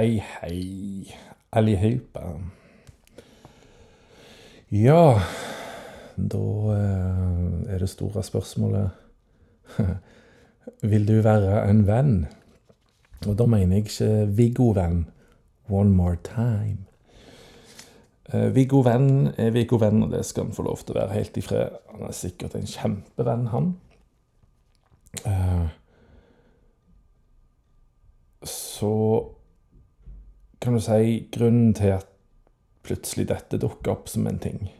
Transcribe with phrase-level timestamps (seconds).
[0.00, 1.14] Hei, hei,
[1.52, 2.22] allihopa.
[4.72, 5.20] Ja,
[6.16, 8.94] da eh, er det store spørsmålet
[10.92, 12.14] Vil du være en venn?
[13.26, 14.08] Og da mener jeg ikke
[14.38, 15.02] Viggo-venn.
[15.68, 16.86] One more time.
[18.32, 21.18] Eh, Viggo Venn er Viggo Venn, og det skal han få lov til å være
[21.18, 21.76] helt i fred.
[21.90, 23.68] Han er sikkert en kjempevenn, han.
[25.26, 25.68] Eh,
[28.48, 28.94] så
[30.60, 32.06] kan du si grunnen til at
[32.84, 34.70] plutselig dette dukker opp som en ting,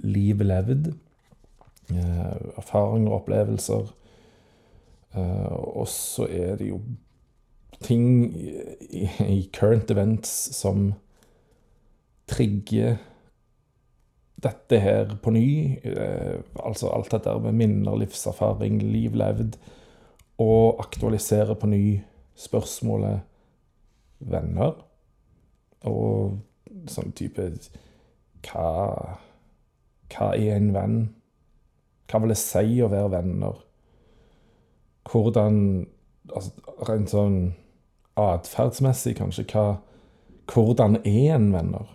[0.07, 0.91] livet levd.
[1.91, 3.91] eh, Erfaringer og opplevelser.
[5.15, 6.79] Eh, og så er det jo
[7.83, 10.93] ting i, current events som
[12.27, 12.99] trigger
[14.43, 15.79] dette her på ny.
[15.83, 19.57] Eh, altså alt dette med minner, livserfaring, liv levd.
[20.39, 21.83] Og aktualisere på ny
[22.39, 23.25] spørsmålet
[24.19, 24.77] venner.
[25.87, 26.39] Og
[26.91, 27.45] sånn type
[28.45, 28.67] Hva,
[30.13, 30.99] hva er en venn?
[32.09, 33.59] Hva vil det si å være venner?
[35.09, 35.59] Hvordan
[36.31, 36.53] altså,
[36.87, 37.39] Rent sånn
[38.19, 39.43] atferdsmessig, kanskje.
[39.51, 39.81] Hva,
[40.53, 41.91] hvordan er en venner?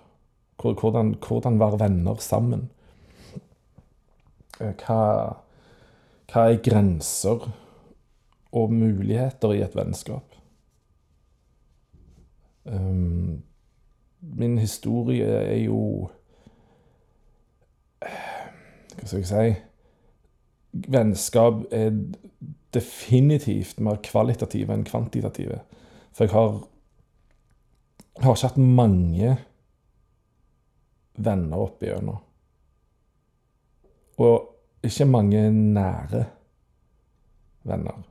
[0.61, 2.71] Hvor- Hvordan, hvordan være venner sammen?
[4.61, 5.35] Eh, Hva,
[6.33, 7.49] hva er grenser
[8.53, 10.25] og muligheter i et vennskap?
[12.65, 13.43] Um,
[14.23, 16.09] min historie er jo
[18.01, 19.61] Hva skal jeg si?
[20.91, 21.91] Vennskap er
[22.75, 25.61] definitivt mer kvalitative enn kvantitative.
[26.13, 26.57] For jeg har,
[28.23, 29.37] har ikke hatt mange
[31.15, 32.19] venner opp igjennom.
[34.23, 36.25] Og ikke mange nære
[37.65, 38.03] venner.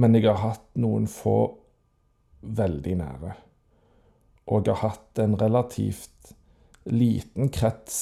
[0.00, 1.38] Men jeg har hatt noen få
[2.40, 3.32] veldig nære.
[4.50, 6.34] Og jeg har hatt en relativt
[6.90, 7.98] liten krets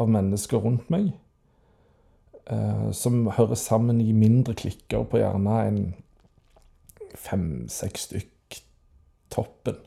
[0.00, 1.12] av mennesker rundt meg.
[2.50, 5.80] Eh, som hører sammen i mindre klikker på gjerne en
[7.14, 8.60] fem-seks stykk
[9.30, 9.78] toppen.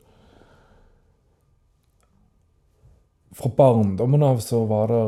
[3.34, 5.06] Fra barndommen av så var det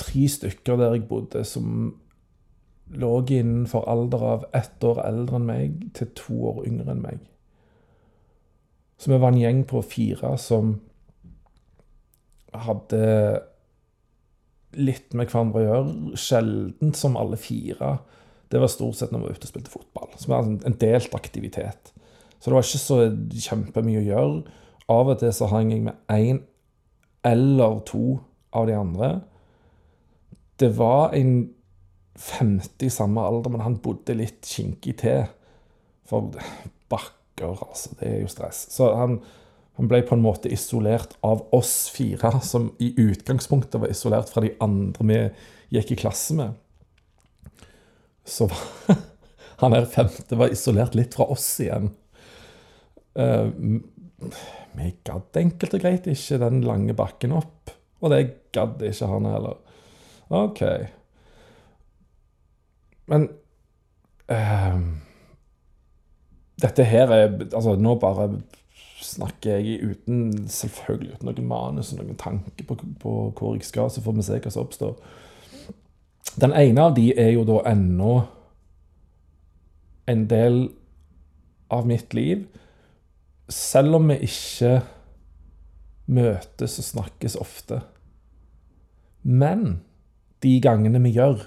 [0.00, 1.90] tre stykker der jeg bodde, som
[2.90, 7.20] lå innenfor alder av ett år eldre enn meg til to år yngre enn meg.
[9.00, 10.74] Så vi var en gjeng på fire som
[12.52, 13.04] hadde
[14.76, 16.18] litt med hverandre å gjøre.
[16.20, 17.94] Sjelden som alle fire.
[18.50, 20.10] Det var stort sett når vi var ute og spilte fotball.
[20.18, 21.92] Som var en delt aktivitet.
[22.38, 22.98] Så det var ikke så
[23.46, 24.58] kjempemye å gjøre.
[24.90, 26.40] Av og til så hang jeg med én
[27.26, 28.18] eller to
[28.56, 29.10] av de andre.
[30.58, 31.34] Det var en
[32.20, 35.28] femte i samme alder, men han bodde litt kinkig til.
[36.10, 36.32] For
[36.90, 37.94] bakker, altså.
[38.00, 38.64] Det er jo stress.
[38.74, 39.20] Så han,
[39.78, 44.42] han ble på en måte isolert av oss fire, som i utgangspunktet var isolert fra
[44.44, 45.20] de andre vi
[45.78, 46.58] gikk i klasse med.
[48.26, 48.98] Så var-
[49.62, 51.92] han her femte var isolert litt fra oss igjen.
[54.70, 57.70] Eh, vi gadd enkelt og greit ikke den lange bakken opp.
[58.00, 59.58] Og det gadd ikke han heller.
[60.30, 60.62] OK.
[63.10, 63.28] Men
[64.30, 64.80] eh,
[66.60, 68.28] Dette her er Altså, nå bare
[69.00, 73.90] snakker jeg uten Selvfølgelig uten noen manus og noen tanke på, på hvor jeg skal,
[73.90, 74.94] så får vi se hva som oppstår.
[76.40, 78.12] Den ene av de er jo da ennå
[80.10, 80.60] en del
[81.70, 82.44] av mitt liv.
[83.50, 84.80] Selv om vi ikke
[86.10, 87.80] møtes og snakkes ofte.
[89.22, 89.80] Men
[90.42, 91.42] de gangene vi gjør,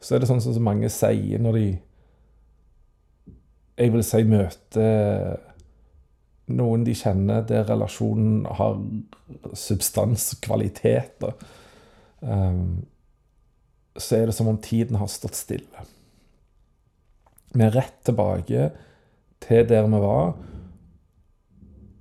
[0.00, 1.68] så er det sånn som mange sier når de
[3.80, 5.38] Jeg vil si møter
[6.52, 8.76] noen de kjenner der relasjonen har
[9.56, 11.32] substans kvaliteter.
[12.20, 12.82] Um,
[13.96, 15.86] så er det som om tiden har stått stille.
[17.54, 18.68] Vi er rett tilbake
[19.40, 20.32] til der vi var.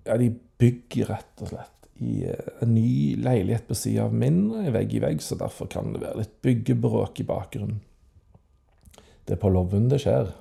[0.08, 4.48] Ja, de bygger rett og slett i eh, en ny leilighet på sida av min,
[4.74, 7.82] vegg i vegg, så derfor kan det være litt byggebråk i bakgrunnen.
[9.26, 10.32] Det er på loven det skjer.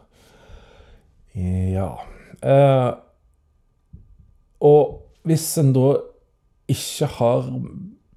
[1.39, 1.91] Ja.
[2.41, 2.93] Eh,
[4.65, 5.91] og hvis en da
[6.69, 7.51] ikke har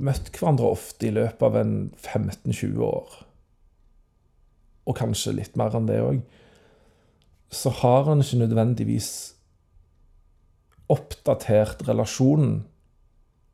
[0.01, 3.17] møtt hverandre ofte i løpet av en 15-20 år,
[4.89, 6.21] og kanskje litt mer enn det òg,
[7.51, 9.09] så har han ikke nødvendigvis
[10.92, 12.62] oppdatert relasjonen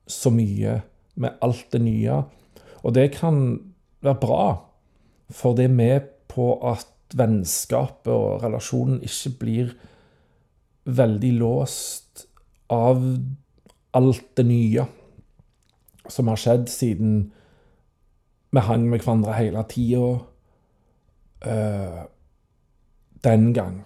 [0.08, 0.82] så mye
[1.18, 2.22] med alt det nye.
[2.86, 3.58] Og det kan
[4.06, 4.44] være bra,
[5.30, 9.74] for det er med på at vennskapet og relasjonen ikke blir
[10.88, 12.28] veldig låst
[12.72, 13.02] av
[13.98, 14.86] alt det nye
[16.12, 17.16] som har skjedd siden
[18.56, 20.04] vi hang med hverandre hele tida
[21.48, 22.04] uh,
[23.28, 23.82] den gang.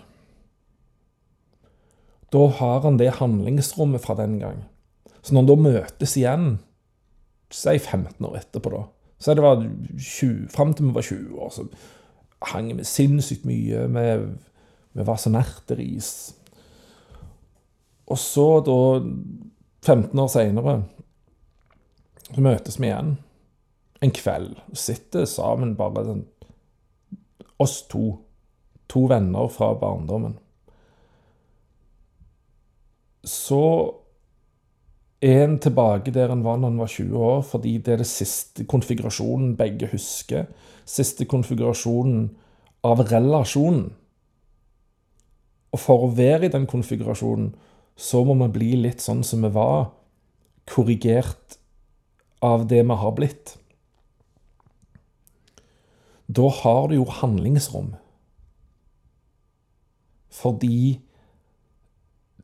[2.31, 4.63] Da har han det handlingsrommet fra den gang.
[5.21, 6.51] Så når han da møtes igjen,
[7.51, 8.83] si 15 år etterpå, da
[9.21, 9.59] Så det var
[9.99, 11.67] 20, fram til vi var 20 år, så
[12.41, 13.83] hang vi sinnssykt mye.
[14.93, 16.33] Vi, var så nerteris.
[18.07, 18.77] Og så, da,
[19.85, 20.73] 15 år seinere,
[22.31, 23.13] så møtes vi igjen
[24.01, 24.55] en kveld.
[24.73, 26.25] Sitter sammen, bare sånn
[27.61, 28.15] Oss to.
[28.91, 30.35] To venner fra barndommen.
[33.23, 33.61] Så
[35.21, 38.09] er en tilbake der en var når en var 20 år, fordi det er det
[38.09, 40.49] siste konfigurasjonen begge husker.
[40.85, 42.31] Siste konfigurasjonen
[42.83, 43.91] av relasjonen.
[45.71, 47.53] Og for å være i den konfigurasjonen,
[47.95, 49.91] så må vi bli litt sånn som vi var,
[50.67, 51.59] korrigert
[52.41, 53.55] av det vi har blitt.
[56.27, 57.93] Da har du jo handlingsrom.
[60.31, 61.01] Fordi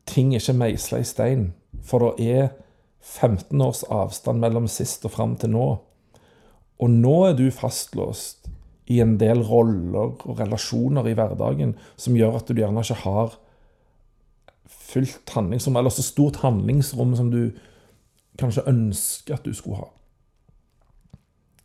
[0.07, 1.49] ting er ikke meisla i stein.
[1.83, 2.49] For det er
[3.01, 5.67] 15 års avstand mellom sist og fram til nå.
[6.77, 8.49] Og nå er du fastlåst
[8.87, 13.35] i en del roller og relasjoner i hverdagen som gjør at du gjerne ikke har
[14.87, 17.49] fullt handlingsrom, eller så stort handlingsrom som du
[18.39, 19.89] kanskje ønsker at du skulle ha.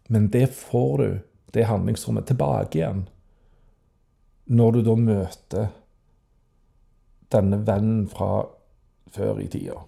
[0.09, 1.09] Men det får du
[1.55, 3.07] det handlingsrommet tilbake igjen
[4.53, 5.69] når du da møter
[7.33, 8.45] denne vennen fra
[9.13, 9.79] før i tida.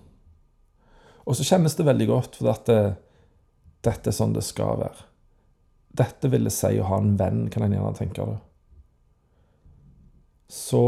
[1.25, 2.81] Og så kjennes det veldig godt, for at det,
[3.85, 5.07] dette er sånn det skal være.
[5.95, 8.41] Dette ville si å ha en venn, kan en gjerne tenke det.
[10.53, 10.83] Så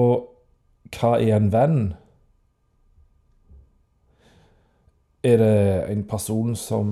[0.96, 1.78] hva er en venn?
[5.26, 6.90] Er det en person som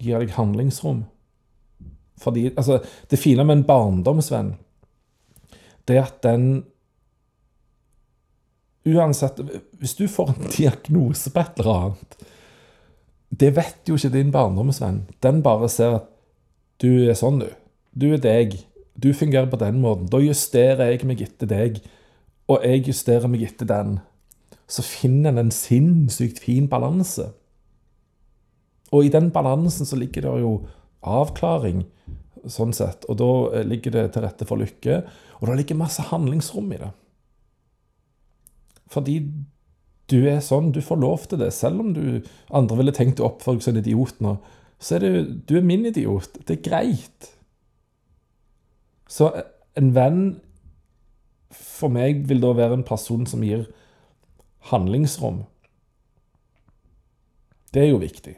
[0.00, 1.04] gir deg handlingsrom?
[2.20, 4.52] Fordi, altså, det fine med en barndomsvenn,
[5.88, 6.66] det er at den
[8.88, 9.40] Uansett
[9.80, 12.26] Hvis du får en diagnose på et eller annet
[13.30, 15.04] Det vet jo ikke din barndomsvenn.
[15.22, 16.08] Den bare ser at
[16.80, 17.50] du er sånn, du.
[17.92, 18.56] Du er deg.
[18.96, 20.08] Du fungerer på den måten.
[20.10, 21.78] Da justerer jeg meg etter deg,
[22.48, 23.98] og jeg justerer meg etter den.
[24.64, 27.28] Så finner en en sinnssykt fin balanse.
[28.90, 30.54] Og i den balansen så ligger det jo
[31.06, 31.84] avklaring
[32.48, 33.06] sånn sett.
[33.08, 35.02] Og da eh, ligger det til rette for lykke.
[35.40, 36.90] Og da ligger masse handlingsrom i det.
[38.90, 39.20] Fordi
[40.10, 41.52] du er sånn, du får lov til det.
[41.54, 42.20] Selv om du
[42.50, 44.36] andre ville tenkt å oppføre deg som en idiot nå,
[44.80, 45.12] så er det
[45.46, 46.40] du er min idiot.
[46.48, 47.30] Det er greit.
[49.10, 49.30] Så
[49.78, 50.22] en venn
[51.54, 53.66] for meg vil da være en person som gir
[54.70, 55.44] handlingsrom.
[57.74, 58.34] Det er jo viktig.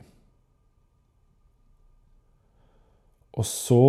[3.32, 3.84] Og så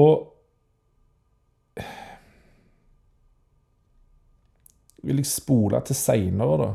[5.04, 6.72] vil jeg spole til seinere, da.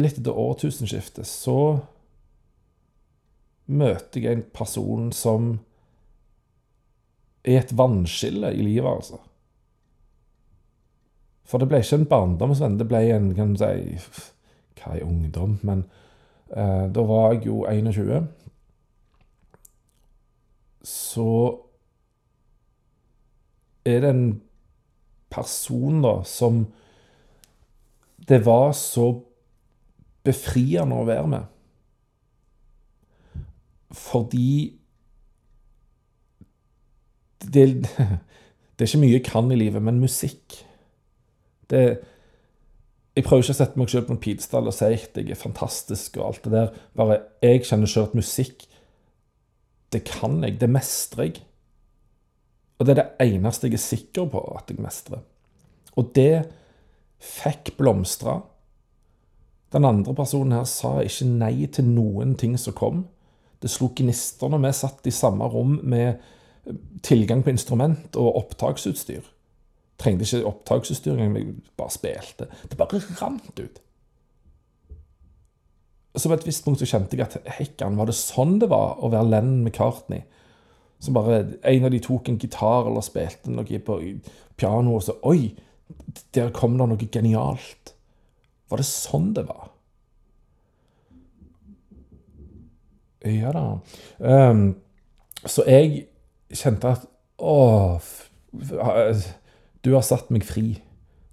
[0.00, 1.80] litt etter årtusenskiftet, så
[3.70, 5.50] møter jeg en person som
[7.44, 9.20] er et vannskille i livet, altså.
[11.44, 13.98] For det ble ikke en barndomsvenn, det ble en kan du si,
[14.80, 15.58] Hva er ungdom?
[15.66, 15.82] Men
[16.56, 18.28] eh, da var jeg jo 21
[20.86, 21.60] så
[23.84, 24.24] er det en
[25.30, 26.64] person da som
[28.28, 29.12] det var så
[30.26, 31.48] befriende å være med.
[33.96, 34.52] Fordi
[37.40, 37.66] det,
[38.76, 40.60] det er ikke mye jeg kan i livet, men musikk
[41.70, 42.00] det,
[43.16, 45.38] Jeg prøver ikke å sette meg selv på en pidestall og si at jeg er
[45.38, 46.68] fantastisk og alt det der.
[46.96, 48.64] Bare jeg kjenner selv at musikk
[49.92, 50.60] det kan jeg.
[50.60, 51.40] Det mestrer jeg.
[52.80, 55.20] Og det er det eneste jeg er sikker på at jeg mestrer.
[56.00, 56.46] Og det
[57.20, 58.38] fikk blomstra.
[59.70, 63.04] Den andre personen her sa ikke nei til noen ting som kom.
[63.60, 66.24] Det slo gnister når vi satt i samme rom med
[67.04, 69.28] tilgang på instrument og opptaksutstyr.
[70.00, 72.48] Trengte ikke opptaksutstyr engang, vi bare spilte.
[72.64, 73.80] Det bare rant ut
[76.18, 78.98] så på et visst punkt så kjente jeg at hekkan, var det sånn det var
[78.98, 80.24] å være Lennon McCartney?
[81.00, 83.98] Så bare En av de tok en gitar eller spilte noe på
[84.56, 85.56] piano, og så Oi!
[86.34, 87.94] Der kom det noe genialt.
[88.70, 89.70] Var det sånn det var?
[93.26, 93.64] Ja da.
[94.18, 94.76] Um,
[95.44, 96.06] så jeg
[96.56, 97.06] kjente at
[97.40, 97.96] Å,
[99.80, 100.74] du har satt meg fri.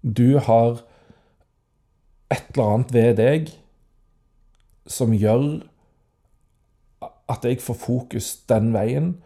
[0.02, 0.80] Du har
[2.32, 3.50] et eller annet ved deg
[4.88, 5.66] som gjør
[7.28, 9.18] at jeg får fokus den veien,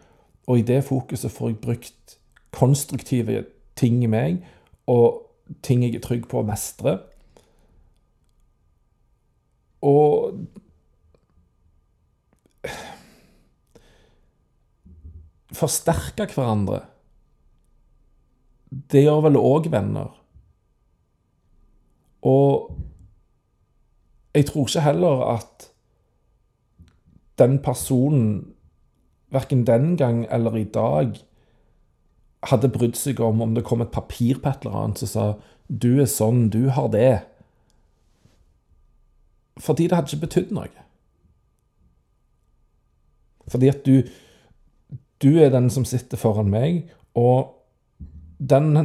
[0.46, 2.16] og i det fokuset får jeg brukt
[2.52, 3.44] konstruktive
[3.78, 4.42] ting i meg,
[4.86, 5.22] og
[5.62, 6.98] ting jeg er trygg på å mestre.
[9.82, 10.38] Og
[15.52, 16.78] Forsterke hverandre.
[18.70, 20.14] Det gjør vel òg venner.
[22.24, 22.70] Og
[24.32, 25.68] jeg tror ikke heller at
[27.38, 28.54] den personen,
[29.32, 31.16] verken den gang eller i dag,
[32.42, 35.26] hadde brydd seg om om det kom et papir på et eller annet som sa
[35.68, 37.22] 'du er sånn, du har det'.
[39.58, 40.68] Fordi det hadde ikke betydd noe.
[43.48, 44.02] Fordi at du
[45.22, 47.54] Du er den som sitter foran meg, og
[48.40, 48.76] den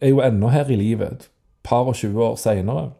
[0.00, 1.30] er jo ennå her i livet, et
[1.64, 2.92] par og 20 år seinere.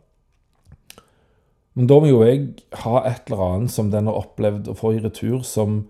[1.75, 2.49] Men da må jo jeg
[2.83, 5.85] ha et eller annet som den har opplevd å få i retur, som,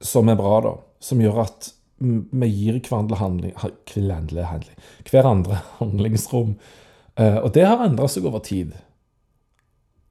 [0.00, 0.74] som er bra, da.
[1.02, 6.56] Som gjør at vi gir hverandre handling, handling, hverandre handlingsrom.
[7.16, 8.74] Eh, og det har endra seg over tid.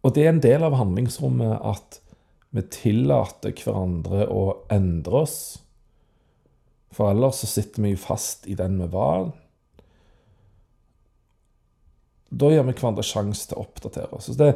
[0.05, 1.99] Og det er en del av handlingsrommet at
[2.55, 5.39] vi tillater hverandre å endre oss.
[6.95, 9.27] For ellers så sitter vi jo fast i den vi var.
[12.35, 14.31] Da gir vi hverandre sjanse til å oppdatere oss.
[14.39, 14.53] Det,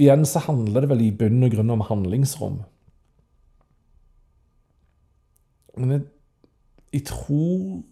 [0.00, 2.60] igjen så handler det vel i bunn og grunn om handlingsrom.
[5.76, 6.00] Men jeg,
[6.92, 7.82] jeg tror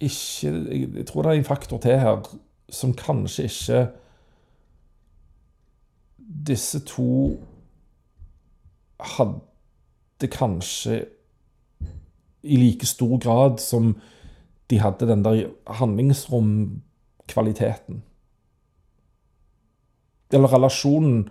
[0.00, 2.36] ikke jeg, jeg, tror det er en faktor til her
[2.68, 3.88] som kanskje ikke
[6.46, 7.40] Disse to
[9.00, 11.06] hadde kanskje
[12.42, 14.00] i like stor grad som
[14.70, 18.02] de hadde den der handlingsromkvaliteten.
[20.32, 21.28] Eller relasjonen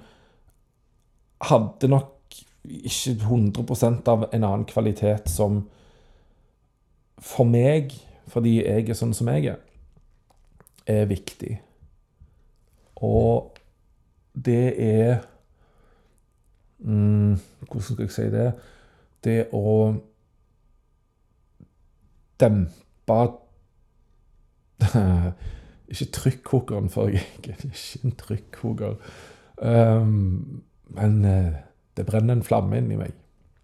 [1.42, 2.15] hadde nok
[2.70, 5.64] ikke 100% av en annen kvalitet som
[7.20, 7.94] for meg,
[8.28, 9.62] fordi jeg er sånn som jeg er,
[10.90, 11.56] er viktig.
[13.06, 13.56] Og
[14.36, 15.24] det er
[16.80, 18.50] mm, Hvordan skal jeg si det?
[19.24, 19.96] Det å
[22.40, 23.20] dempe
[25.92, 28.96] Ikke trykkokeren, for jeg er ikke en trykkoker.
[29.62, 30.64] Um,
[30.98, 31.54] men uh,
[31.96, 33.16] det brenner en flamme inni meg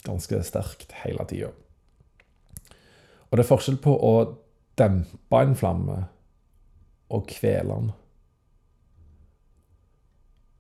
[0.05, 1.51] ganske sterkt hele tida.
[3.29, 4.13] Og det er forskjell på å
[4.79, 5.97] dempe en flamme
[7.11, 7.91] og kvele den.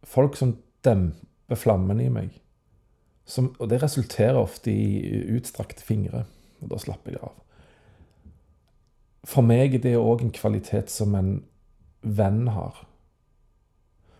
[0.07, 2.31] Folk som demper flammen i meg,
[3.27, 6.25] som, og det resulterer ofte i utstrakte fingre,
[6.61, 7.35] og da slapper jeg av.
[9.27, 11.35] For meg er det òg en kvalitet som en
[12.01, 12.81] venn har.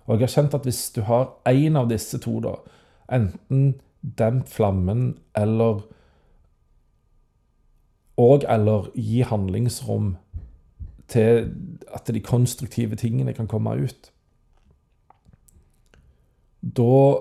[0.05, 2.58] Og jeg har kjent at hvis du har én av disse to, da,
[3.10, 5.81] enten demp flammen eller
[8.17, 10.17] Og eller gi handlingsrom
[11.08, 11.55] til
[11.96, 14.12] at de konstruktive tingene kan komme ut.
[16.62, 17.15] Da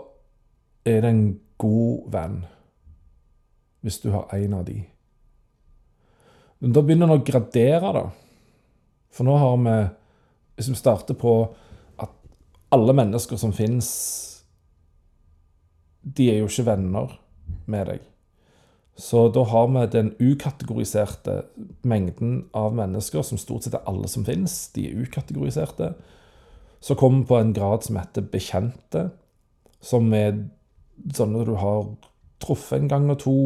[0.85, 2.45] er det en god venn,
[3.81, 4.83] hvis du har en av de.
[6.61, 8.05] Men da begynner en å gradere, da.
[9.11, 9.77] For nå har vi
[10.61, 11.55] hvis vi starter på
[11.99, 12.11] at
[12.71, 14.30] alle mennesker som fins,
[16.03, 17.19] de er jo ikke venner
[17.71, 18.07] med deg.
[19.01, 21.43] Så da har vi den ukategoriserte
[21.89, 24.57] mengden av mennesker, som stort sett er alle som finnes.
[24.75, 25.95] De er ukategoriserte.
[26.81, 29.09] Så kommer vi på en grad som heter bekjente,
[29.81, 30.35] som er
[31.17, 31.87] sånne du har
[32.41, 33.39] truffet en gang og to,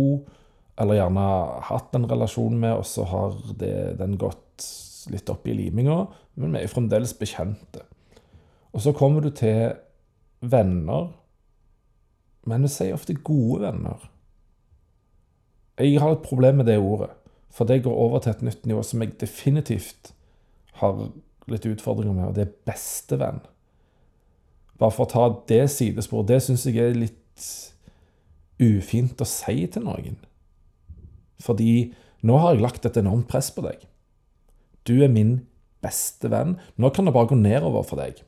[0.80, 1.26] eller gjerne
[1.68, 4.66] hatt en relasjon med, og så har det, den gått
[5.12, 6.00] litt opp i liminga,
[6.40, 7.84] men vi er fremdeles bekjente.
[8.74, 9.76] Og så kommer du til
[10.42, 11.12] venner,
[12.48, 14.08] men vi sier ofte gode venner.
[15.80, 17.10] Jeg har et problem med det ordet,
[17.50, 20.12] for det går over til et nytt nivå som jeg definitivt
[20.80, 21.08] har
[21.50, 23.42] litt utfordringer med, og det er bestevenn.
[24.78, 26.30] Bare for å ta det sidesporet.
[26.30, 27.48] Det syns jeg er litt
[28.62, 30.18] ufint å si til noen.
[31.42, 31.92] Fordi
[32.26, 33.82] nå har jeg lagt et enormt press på deg.
[34.88, 35.36] Du er min
[35.84, 36.56] beste venn.
[36.80, 38.22] Nå kan det bare gå nedover for deg.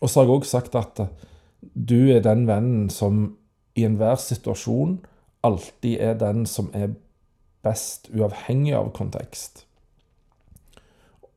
[0.00, 1.00] Og så har jeg òg sagt at
[1.88, 3.36] du er den vennen som
[3.76, 4.98] i enhver situasjon
[5.46, 6.94] alltid er den som er
[7.66, 9.64] best, uavhengig av kontekst.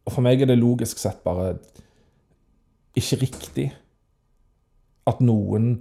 [0.05, 1.59] Og for meg er det logisk sett bare
[2.97, 3.69] ikke riktig
[5.09, 5.77] at noen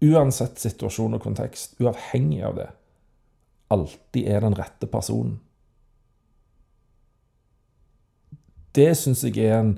[0.00, 2.68] Uansett situasjon og kontekst, uavhengig av det,
[3.68, 5.34] alltid er den rette personen.
[8.72, 9.74] Det syns jeg er en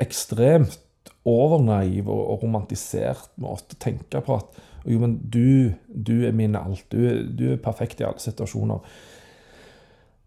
[0.00, 0.80] ekstremt
[1.28, 4.38] overnaiv og romantisert måte å tenke på.
[4.40, 6.86] At jo, men du, du er min alt.
[6.92, 7.00] Du,
[7.36, 8.80] du, er perfekt i alle situasjoner.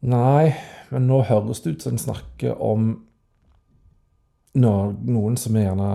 [0.04, 0.54] Nei,
[0.92, 2.94] men nå høres det ut som en snakker om
[4.54, 5.92] noen som er gjerne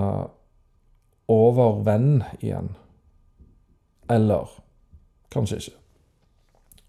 [1.31, 2.73] over venn igjen.
[4.11, 4.49] Eller
[5.31, 5.77] kanskje ikke.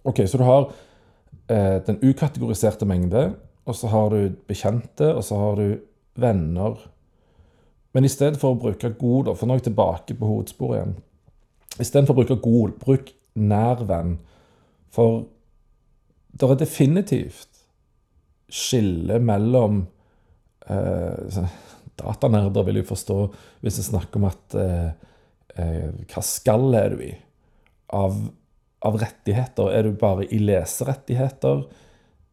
[0.09, 0.69] OK, så du har
[1.51, 3.33] eh, den ukategoriserte mengde,
[3.67, 5.67] og så har du bekjente, og så har du
[6.21, 6.79] venner.
[7.95, 10.97] Men i stedet for å bruke god, for nå er jeg tilbake på hovedsporet igjen
[11.79, 14.17] Istedenfor å bruke god, bruk nær venn.
[14.91, 15.21] For
[16.35, 17.63] det er definitivt
[18.49, 19.83] skille mellom
[20.67, 21.39] eh,
[21.99, 23.17] Datanerder vil jo forstå
[23.61, 24.89] hvis jeg snakker om at eh,
[25.59, 27.11] eh, Hva skall er du i
[27.95, 28.17] av,
[28.85, 29.71] av, rettigheter?
[29.73, 31.63] Er du bare i leserettigheter?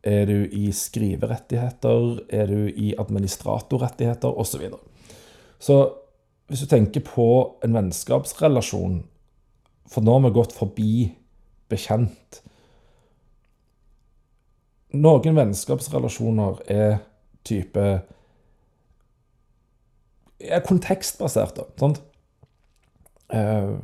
[0.07, 2.21] Er du i skriverettigheter?
[2.31, 4.31] Er du i administratorrettigheter?
[4.31, 4.53] Osv.
[4.53, 4.79] Så, videre.
[5.59, 5.79] så
[6.47, 7.29] hvis du tenker på
[7.67, 9.01] en vennskapsrelasjon
[9.91, 10.93] For nå har vi gått forbi
[11.71, 12.41] bekjent.
[14.99, 16.97] Noen vennskapsrelasjoner er
[17.47, 17.85] type
[20.41, 21.67] er kontekstbaserte.
[21.81, 22.01] Sant?
[23.33, 23.75] Eh,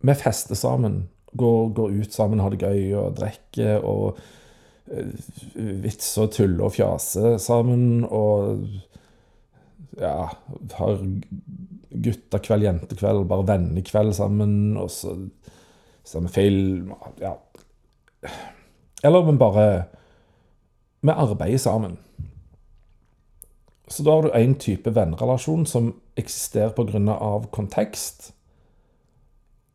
[0.00, 4.20] vi fester sammen, går, går, ut sammen, har det gøy og drikker og
[4.90, 8.04] vitser og tuller og fjaser sammen.
[8.04, 8.64] Og
[10.00, 10.30] ja,
[10.78, 11.04] har
[11.90, 14.76] guttekveld, jentekveld, bare vennekveld sammen.
[14.80, 15.16] Og så
[16.06, 16.92] ser vi film.
[17.22, 17.36] Ja.
[19.04, 19.66] Eller vi bare
[21.00, 21.96] Vi arbeider sammen.
[23.88, 27.48] Så da har du én type vennrelasjon som eksisterer pga.
[27.50, 28.34] kontekst.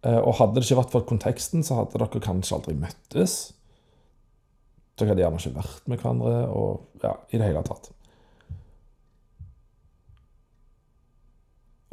[0.06, 3.55] Eh, og hadde det ikke vært for konteksten, så hadde dere kanskje aldri møttes.
[4.96, 7.90] Dere hadde gjerne ikke vært med hverandre og ja, i det hele tatt.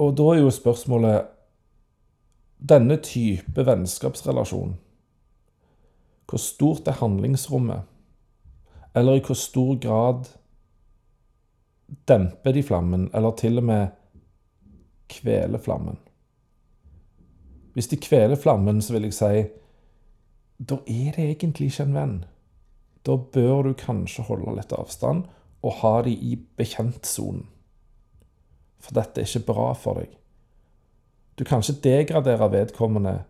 [0.02, 1.30] Og da er jo spørsmålet
[2.62, 4.76] Denne type vennskapsrelasjon,
[6.30, 7.82] hvor stort er handlingsrommet?
[8.94, 10.30] Eller i hvor stor grad
[12.08, 13.88] demper de flammen, eller til og med
[15.10, 15.98] kveler flammen.
[17.74, 19.42] Hvis de kveler flammen, så vil jeg si
[20.70, 22.16] da er det egentlig ikke en venn.
[23.06, 25.26] Da bør du kanskje holde litt avstand
[25.62, 27.44] og ha de i bekjentsonen.
[28.82, 30.10] For dette er ikke bra for deg.
[31.38, 33.20] Du kan ikke degradere vedkommende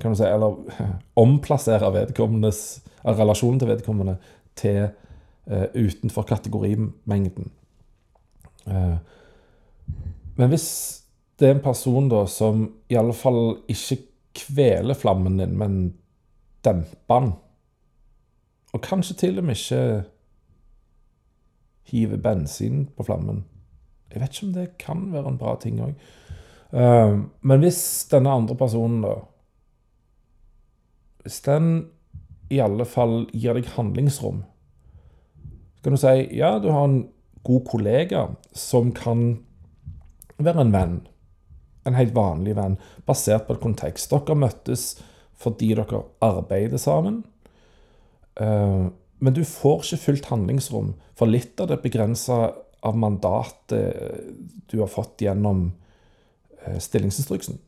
[0.00, 0.56] kan du si, Eller
[1.24, 4.16] omplassere vedkommendes, relasjonen til vedkommende
[4.58, 4.88] til
[5.50, 7.50] uh, utenfor kategorimengden.
[8.66, 8.98] Uh,
[10.38, 10.68] men hvis
[11.38, 12.68] det er en person da som
[13.14, 14.00] fall ikke
[14.38, 15.76] kveler flammen din, men
[16.64, 17.32] demper den,
[18.72, 20.04] og kanskje til og med ikke
[21.88, 23.44] hive bensin på flammen
[24.12, 25.94] Jeg vet ikke om det kan være en bra ting òg.
[26.72, 29.14] Eh, men hvis denne andre personen, da
[31.22, 31.90] Hvis den
[32.50, 34.44] i alle fall gir deg handlingsrom,
[35.82, 37.08] kan du si ja, du har en
[37.44, 38.22] god kollega
[38.56, 39.44] som kan
[40.38, 40.96] være en venn.
[41.84, 44.10] En helt vanlig venn, basert på et kontekst.
[44.10, 44.94] Dere møttes
[45.38, 47.22] fordi dere arbeider sammen.
[48.40, 48.86] Eh,
[49.18, 52.52] men du får ikke fullt handlingsrom, for litt av det begrensa
[52.86, 55.72] av mandatet du har fått gjennom
[56.62, 57.58] eh, stillingsinstruksen.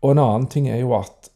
[0.00, 1.30] Og en annen ting er jo at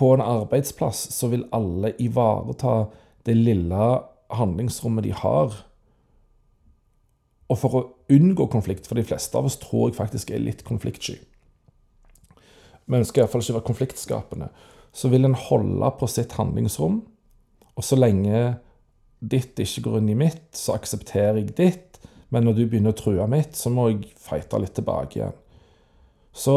[0.00, 2.86] på en arbeidsplass så vil alle ivareta
[3.28, 3.88] det lille
[4.32, 5.56] handlingsrommet de har.
[7.50, 10.62] Og for å unngå konflikt, for de fleste av oss tror jeg faktisk er litt
[10.66, 11.16] konfliktsky
[12.86, 14.48] Vi ønsker iallfall ikke være konfliktskapende.
[14.92, 17.00] Så vil en holde på sitt handlingsrom.
[17.76, 18.58] Og så lenge
[19.20, 22.00] ditt ikke går inn i mitt, så aksepterer jeg ditt.
[22.30, 25.36] Men når du begynner å true mitt, så må jeg fighte litt tilbake igjen.
[26.32, 26.56] Så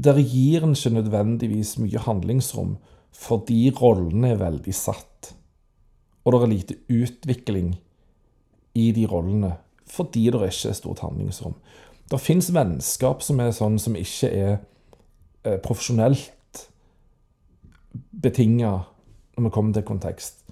[0.00, 2.76] dere gir en ikke nødvendigvis mye handlingsrom,
[3.10, 5.34] fordi rollene er veldig satt
[6.24, 7.74] og det er lite utvikling
[8.78, 9.56] i de rollene
[9.90, 11.56] fordi det ikke er stort handlingsrom.
[12.10, 14.52] Det fins vennskap som er sånn som ikke er
[15.42, 16.28] eh, profesjonelt
[17.92, 18.72] betinga
[19.36, 20.44] når vi kommer til kontekst.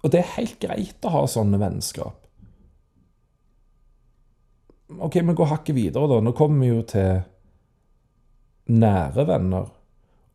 [0.00, 2.16] Og det er helt greit å ha sånne vennskap.
[4.98, 6.18] OK, vi går hakket videre, da.
[6.24, 7.20] Nå kommer vi jo til
[8.70, 9.68] nære venner.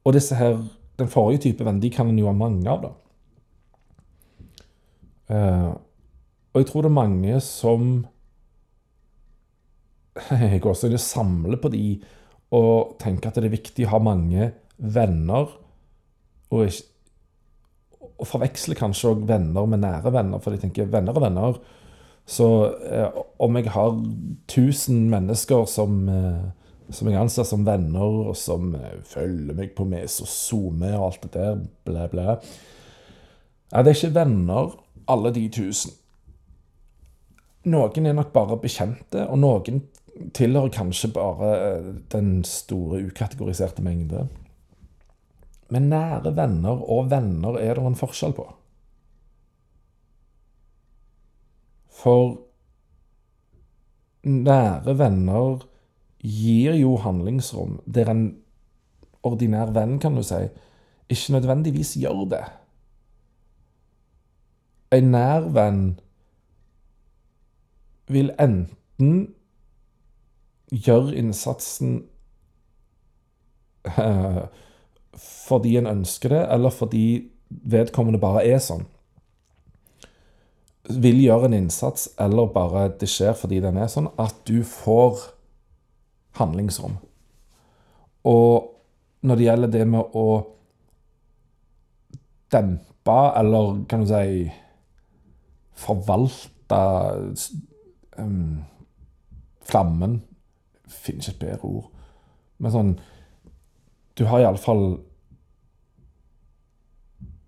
[0.05, 0.59] Og disse her,
[0.99, 2.93] den forrige type venner, de kan en jo ha mange av, da.
[5.25, 5.71] Uh,
[6.53, 7.87] og jeg tror det er mange som
[10.29, 11.85] jeg går gåseøyne samler på de
[12.55, 15.49] og tenker at det er viktig å ha mange venner,
[16.49, 16.83] og, ikke,
[18.19, 21.57] og forveksler kanskje òg venner med nære venner, for de tenker venner og venner.
[22.25, 22.47] Så
[22.89, 23.91] eh, om jeg har
[24.49, 26.45] 1000 mennesker som, eh,
[26.89, 31.11] som jeg anser som venner, og som eh, følger meg på Mes og zoomer og
[31.11, 34.73] alt det der, blæ, blæ ja, Det er ikke venner,
[35.07, 35.93] alle de 1000.
[37.65, 39.81] Noen er nok bare bekjente, og noen
[40.37, 44.27] tilhører kanskje bare eh, den store ukategoriserte mengde.
[45.73, 48.45] Men nære venner og venner er det en forskjell på.
[51.95, 52.35] For
[54.25, 55.65] nære venner
[56.25, 58.25] gir jo handlingsrom der en
[59.25, 60.47] ordinær venn, kan du si,
[61.09, 62.43] ikke nødvendigvis gjør det.
[64.93, 65.85] En nær venn
[68.07, 69.15] vil enten
[70.71, 71.97] gjøre innsatsen
[73.97, 74.45] uh,
[75.19, 77.05] fordi en ønsker det, eller fordi
[77.49, 78.85] vedkommende bare er sånn.
[80.89, 85.23] Vil gjøre en innsats, eller bare det skjer fordi den er sånn, at du får
[86.39, 86.97] handlingsrom.
[88.25, 88.71] Og
[89.25, 90.27] når det gjelder det med å
[92.53, 94.45] dempe, eller kan du si
[95.75, 96.79] forvalte
[98.17, 98.63] um,
[99.65, 100.21] flammen
[100.85, 101.85] Finner ikke et bedre ord.
[102.61, 102.91] Men sånn
[104.17, 104.99] Du har iallfall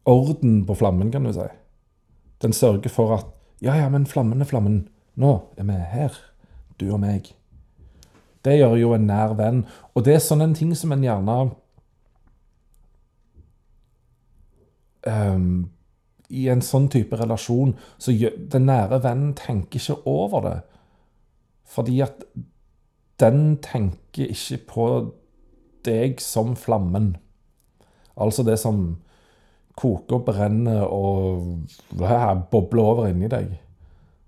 [0.08, 1.47] orden på flammen, kan du si.
[2.41, 3.25] Den sørger for at
[3.62, 4.88] Ja, ja, men flammen er flammen.
[5.15, 6.13] Nå er vi her,
[6.80, 7.32] du og meg.
[8.45, 9.63] Det gjør jo en nær venn.
[9.95, 11.38] Og det er sånn en ting som en gjerne
[15.08, 15.69] um,
[16.30, 20.58] I en sånn type relasjon så Den nære vennen tenker ikke over det.
[21.65, 22.21] Fordi at
[23.19, 24.88] den tenker ikke på
[25.88, 27.15] deg som flammen.
[28.17, 28.97] Altså det som
[29.78, 31.69] koker brenner og
[32.52, 33.54] bobler over inni deg.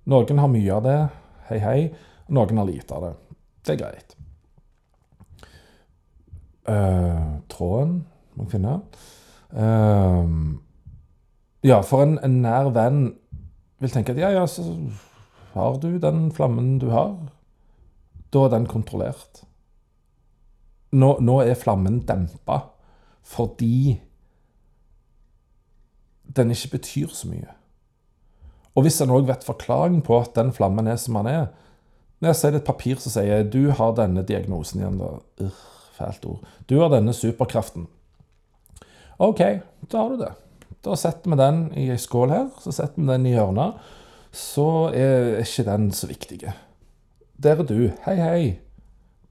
[0.10, 1.00] Noen har mye av det,
[1.50, 1.80] hei, hei.
[2.30, 3.14] Og noen har lite av det.
[3.66, 4.16] Det er greit.
[6.70, 8.04] Uh, tråden
[8.38, 8.76] må jeg finne.
[9.50, 10.60] Uh,
[11.66, 13.02] ja, for en, en, nær venn
[13.82, 14.64] vil tenke at ja, ja, så
[15.56, 17.16] har du den flammen du har.
[18.30, 19.44] Da er den kontrollert.
[20.92, 22.64] Nå, nå er flammen dempa
[23.30, 24.00] fordi
[26.34, 27.52] den ikke betyr så mye.
[28.74, 31.48] Og hvis en òg vet forklaringen på at den flammen er som den er
[32.20, 35.62] Når jeg ser et papir som sier du har denne diagnosen igjen, da Urr,
[35.96, 36.42] fælt ord.
[36.68, 37.88] Du har denne superkraften.
[39.20, 39.40] OK,
[39.92, 40.34] da har du det.
[40.84, 43.80] Da setter vi den i ei skål her, så setter vi den i hjørnet.
[44.36, 46.42] Så er ikke den så viktig.
[47.40, 47.90] Der er du.
[48.06, 48.44] Hei, hei.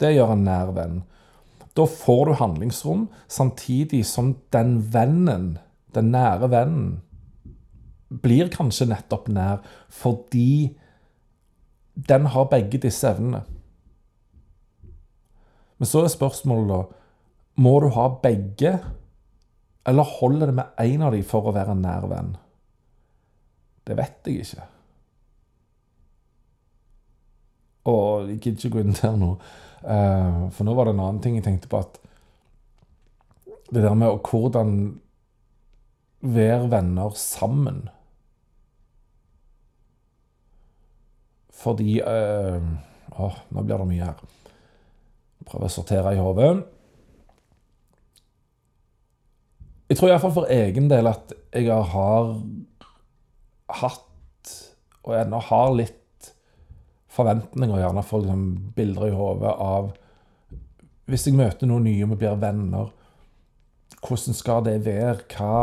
[0.00, 1.02] Det gjør en nær venn.
[1.78, 5.58] Da får du handlingsrom, samtidig som den vennen,
[5.94, 6.88] den nære vennen,
[8.08, 9.60] blir kanskje nettopp nær
[9.92, 10.74] fordi
[12.08, 13.42] den har begge disse evnene.
[15.78, 16.80] Men så er spørsmålet da
[17.58, 18.78] Må du ha begge,
[19.86, 22.36] eller holder det med én av dem for å være en nær venn?
[23.86, 24.66] Det vet jeg ikke.
[27.90, 29.32] Og jeg gidder ikke gå inn der nå.
[29.88, 31.80] Uh, for nå var det en annen ting jeg tenkte på.
[31.80, 31.96] at
[33.72, 34.74] Det der med hvordan
[36.20, 37.86] være venner sammen.
[41.58, 42.62] Fordi uh,
[43.18, 44.18] Å, nå blir det mye her.
[45.48, 46.52] Prøve å sortere i hodet.
[49.88, 52.34] Jeg tror iallfall for egen del at jeg har
[53.80, 54.52] hatt,
[55.02, 55.96] og ennå har litt
[57.18, 58.44] forventninger, gjerne får liksom
[58.76, 59.92] bilder i hodet av
[61.08, 62.90] Hvis jeg møter noen nye og vi blir venner,
[64.04, 65.22] hvordan skal det være?
[65.32, 65.54] Hva,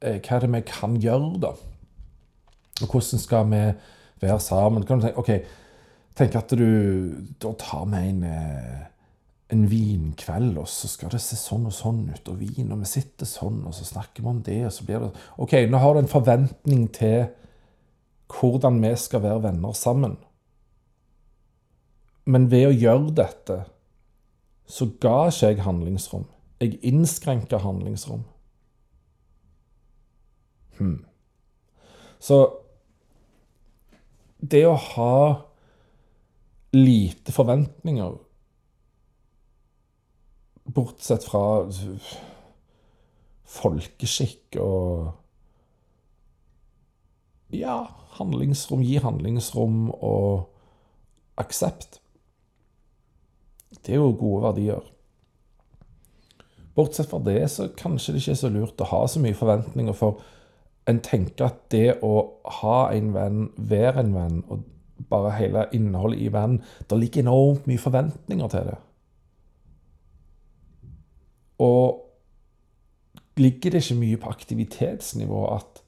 [0.00, 1.52] eh, hva, er det vi kan gjøre, da?
[2.80, 3.60] Og hvordan skal vi
[4.24, 4.86] være sammen?
[4.86, 5.30] Kan du tenke, ok,
[6.16, 6.66] tenk at du
[7.42, 8.82] da tar med en, eh,
[9.52, 12.90] en vinkveld, og så skal det se sånn og sånn ut, og vin, og vi
[12.90, 15.94] sitter sånn, og så snakker vi om det, og så blir det OK, nå har
[15.94, 17.28] du en forventning til
[18.34, 20.16] hvordan vi skal være venner sammen.
[22.24, 23.56] Men ved å gjøre dette,
[24.66, 26.24] så ga ikke jeg handlingsrom.
[26.62, 28.22] Jeg innskrenka handlingsrom.
[30.78, 31.02] Hmm.
[32.18, 32.38] Så
[34.40, 35.16] det å ha
[36.74, 38.16] lite forventninger
[40.74, 41.42] Bortsett fra
[43.54, 45.12] folkeskikk og
[47.54, 47.76] Ja,
[48.16, 50.48] handlingsrom, gi handlingsrom og
[51.38, 52.00] aksept
[53.84, 54.84] Det er jo gode verdier.
[56.74, 59.94] Bortsett fra det, så kanskje det ikke er så lurt å ha så mye forventninger,
[59.94, 60.22] for
[60.90, 62.14] en tenker at det å
[62.60, 64.64] ha en venn, være en venn, og
[65.10, 68.76] bare hele innholdet i vennen Det ligger enormt mye forventninger til det.
[71.58, 72.00] Og
[73.36, 75.82] ligger det ikke mye på aktivitetsnivå at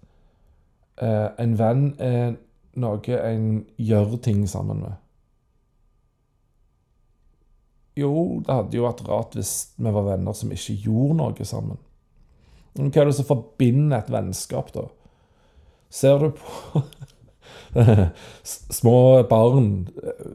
[1.02, 2.36] eh, en venn er
[2.76, 4.94] noe en gjør ting sammen med?
[7.96, 11.78] Jo, det hadde jo vært rart hvis vi var venner som ikke gjorde noe sammen.
[12.76, 14.84] Men hva er det som forbinder et vennskap, da?
[15.88, 16.82] Ser du på
[18.42, 19.70] små barn,
[20.02, 20.32] eh,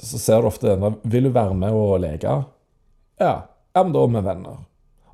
[0.00, 2.40] så ser du ofte denne Vil du være med og leke?
[3.20, 3.34] Ja.
[3.70, 4.62] Ja, men da er vi venner.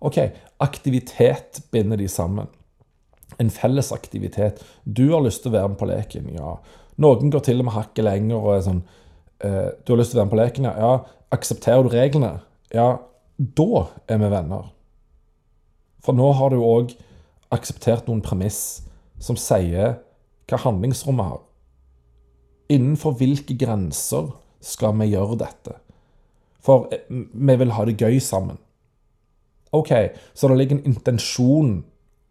[0.06, 0.18] OK,
[0.64, 2.48] aktivitet binder de sammen.
[3.42, 4.62] En felles aktivitet.
[4.84, 6.54] Du har lyst til å være med på leken, ja.
[7.02, 8.78] Noen går til og med hakket lenger og er sånn
[9.44, 10.92] eh, Du har lyst til å være med på leken, ja.
[11.34, 12.40] Aksepterer du reglene?
[12.74, 12.96] Ja,
[13.36, 14.70] da er vi venner.
[16.04, 16.94] For nå har du òg
[17.54, 18.82] akseptert noen premiss
[19.22, 19.98] som sier
[20.46, 21.42] hva handlingsrommet har.
[22.70, 24.30] Innenfor hvilke grenser
[24.62, 25.74] skal vi gjøre dette?
[26.62, 28.58] For eh, vi vil ha det gøy sammen.
[29.74, 29.92] OK,
[30.34, 31.72] så det ligger en intensjon,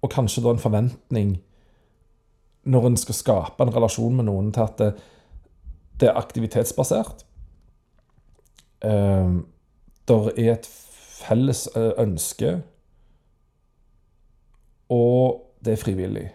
[0.02, 1.36] og kanskje da en forventning,
[2.66, 4.92] når en skal skape en relasjon med noen, til at det,
[6.00, 7.26] det er aktivitetsbasert.
[8.84, 9.44] Uh,
[10.08, 10.68] der er et
[11.16, 12.60] felles eh, ønske,
[14.90, 16.26] og det er frivillig.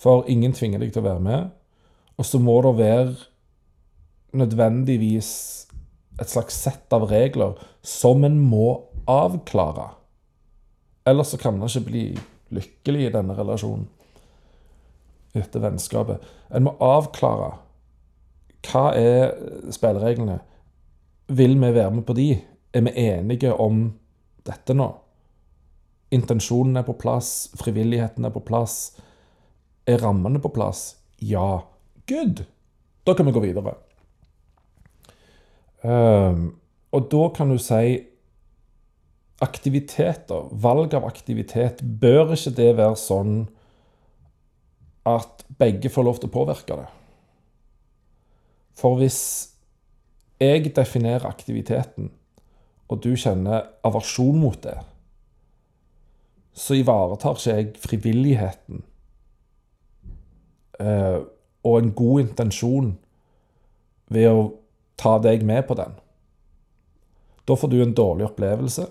[0.00, 1.48] For ingen tvinger deg til å være med.
[2.20, 3.14] Og så må det være
[4.36, 5.30] nødvendigvis
[6.20, 8.68] et slags sett av regler som en må
[9.10, 9.90] avklare.
[11.08, 12.04] Ellers så kan man ikke bli
[12.54, 13.88] lykkelig i denne relasjonen,
[15.34, 16.22] dette vennskapet.
[16.54, 17.54] En må avklare
[18.66, 19.34] hva er
[19.72, 20.38] spillereglene.
[21.30, 22.30] Vil vi være med på de?
[22.74, 23.84] Er vi enige om
[24.46, 24.88] dette nå?
[26.10, 28.96] Intensjonen er på plass, frivilligheten er på plass.
[29.86, 30.96] Er rammene på plass?
[31.22, 31.62] Ja.
[32.10, 32.44] Good!
[33.06, 33.76] Da kan vi gå videre.
[35.82, 36.56] Um,
[36.92, 38.00] og da kan du si
[39.40, 43.36] aktiviteter, valg av aktivitet, bør ikke det være sånn
[45.08, 46.88] at begge får lov til å påvirke det?
[48.80, 49.20] For hvis
[50.40, 52.08] jeg definerer aktiviteten,
[52.90, 54.78] og du kjenner aversjon mot det,
[56.56, 58.80] så ivaretar ikke jeg frivilligheten
[60.80, 61.20] eh,
[61.62, 62.90] og en god intensjon
[64.10, 64.48] ved å
[65.00, 65.94] ta deg med på den.
[67.46, 68.88] Da får du en dårlig opplevelse,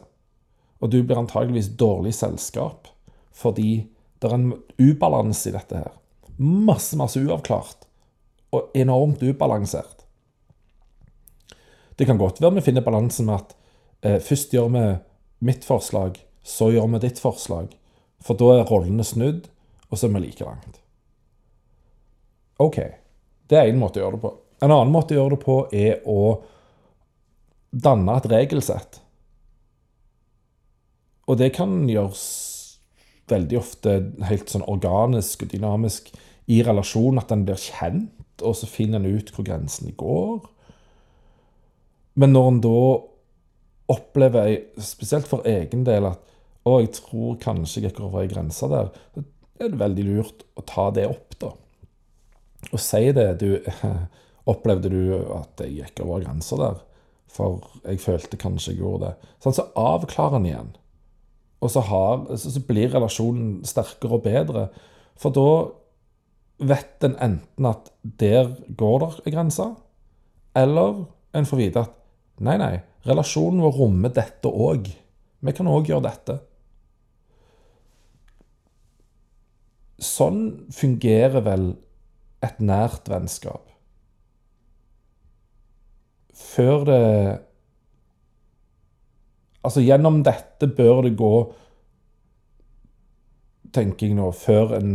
[0.79, 2.87] og du blir antageligvis dårlig selskap
[3.39, 3.87] fordi
[4.19, 4.49] det er en
[4.79, 5.93] ubalanse i dette her.
[6.39, 7.85] Masse, masse uavklart.
[8.55, 10.05] Og enormt ubalansert.
[11.99, 13.55] Det kan godt være vi finner balansen med at
[14.01, 14.83] eh, først gjør vi
[15.45, 17.73] mitt forslag, så gjør vi ditt forslag.
[18.23, 19.49] For da er rollene snudd,
[19.89, 20.79] og så er vi like langt.
[22.59, 22.79] OK.
[23.49, 24.33] Det er én måte å gjøre det på.
[24.59, 26.21] En annen måte å gjøre det på er å
[27.71, 28.99] danne et regelsett.
[31.29, 32.25] Og det kan gjøres
[33.29, 36.09] veldig ofte helt sånn organisk og dynamisk
[36.49, 40.41] i relasjonen at en blir kjent, og så finner en ut hvor grensen går.
[42.19, 42.79] Men når en da
[43.89, 46.23] opplever, spesielt for egen del, at
[46.67, 49.23] å, jeg tror kanskje jeg gikk over ei grense der, så
[49.59, 51.53] er det veldig lurt å ta det opp, da.
[52.69, 53.29] Og si det.
[53.39, 53.53] Du
[54.49, 55.01] Opplevde du
[55.35, 56.77] at jeg gikk over grensa der?
[57.29, 59.33] For jeg følte kanskje jeg gjorde det.
[59.43, 60.71] Sånn, så avklarer en igjen.
[61.59, 64.63] Og så, har, så, blir relasjonen sterkere og bedre.
[65.19, 65.49] For da
[66.59, 69.67] vet en enten at der går der en grense,
[70.57, 71.95] eller en får vite at
[72.43, 72.75] nei, nei,
[73.07, 74.89] relasjonen vår rommer dette òg.
[75.39, 76.37] Vi kan òg gjøre dette.
[80.03, 81.71] Sånn fungerer vel
[82.43, 83.69] et nært vennskap
[86.39, 87.05] før det
[89.59, 91.33] Altså, gjennom dette bør det gå,
[93.75, 94.93] tenker jeg nå, før en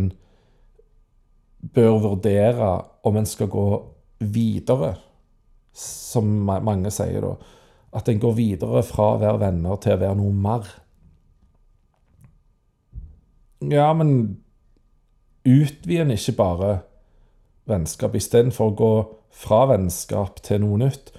[1.74, 2.70] bør vurdere
[3.04, 3.66] om en skal gå
[4.18, 4.94] videre,
[5.74, 7.34] som mange sier da.
[7.94, 10.70] At en går videre fra å være venner til å være noe mer.
[13.70, 14.40] Ja, men
[15.44, 16.72] utvider en ikke bare
[17.70, 18.94] vennskap istedenfor å gå
[19.34, 21.14] fra vennskap til noe nytt?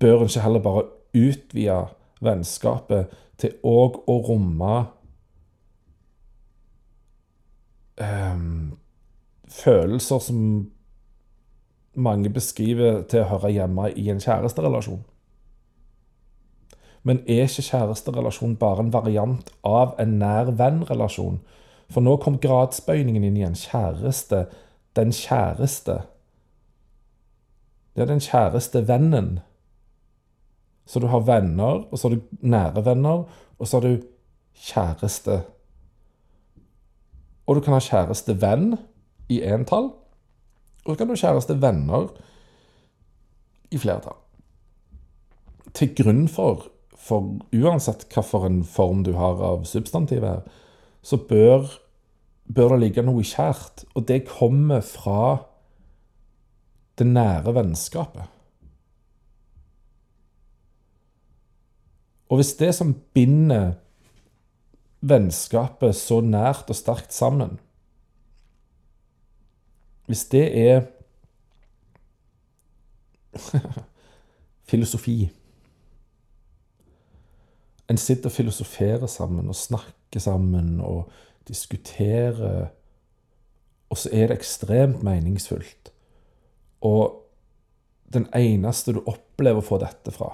[0.00, 0.82] bør en ikke heller bare
[1.14, 1.78] utvide
[2.20, 4.74] vennskapet til òg å romme
[8.02, 8.67] um,
[9.50, 10.40] følelser som
[11.98, 15.02] mange beskriver til å høre hjemme i en kjæresterelasjon.
[17.02, 21.40] Men er ikke kjæresterelasjon bare en variant av en nær venn-relasjon?
[21.88, 23.56] For nå kom gradsbøyningen inn igjen.
[23.56, 24.44] Kjæreste,
[24.98, 26.02] den kjæreste.
[27.94, 29.38] Det er den kjæreste vennen.
[30.88, 33.24] Så du har venner, og så har du nære venner,
[33.58, 34.04] og så har du
[34.68, 35.40] kjæreste.
[37.48, 38.76] Og du kan ha kjærestevenn
[39.28, 39.92] i entall,
[40.84, 42.08] og så kan du ha kjærestevenner
[43.74, 44.16] i flertall.
[45.76, 50.64] Til grunn for, for uansett hvilken form du har av substantivet her,
[51.04, 51.68] så bør,
[52.48, 53.84] bør det ligge noe kjært.
[53.94, 55.44] Og det kommer fra
[56.98, 58.24] det nære vennskapet.
[62.28, 63.76] Og hvis det som binder
[65.00, 67.56] vennskapet så nært og sterkt sammen
[70.08, 70.86] Hvis det er
[74.70, 75.30] filosofi
[77.88, 81.10] En sitter og filosoferer sammen og snakker sammen og
[81.48, 82.66] diskuterer,
[83.88, 85.88] og så er det ekstremt meningsfullt.
[86.84, 87.24] Og
[88.12, 90.28] den eneste du opplever å få dette fra,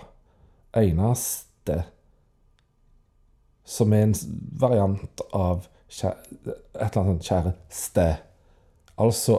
[0.75, 1.85] eneste
[3.65, 4.17] som er en
[4.59, 5.69] variant av
[6.03, 6.03] et
[6.75, 8.09] eller annet kjæreste.
[8.99, 9.39] Altså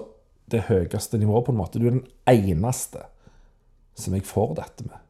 [0.52, 1.80] det høyeste nivået, på en måte.
[1.80, 3.08] Du er den eneste
[3.96, 5.02] som jeg får dette med.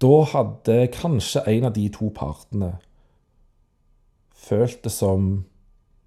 [0.00, 2.78] Da hadde kanskje en av de to partene
[4.40, 5.32] følt det som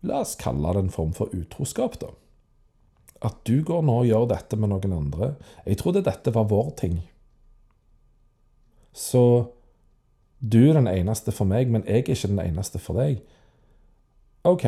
[0.04, 2.10] La oss kalle det en form for utroskap, da.
[3.24, 5.30] At du går nå og gjør dette med noen andre.
[5.64, 6.98] Jeg trodde dette var vår ting.
[8.92, 9.54] Så
[10.44, 13.24] du er den eneste for meg, men jeg er ikke den eneste for deg.
[14.44, 14.66] OK,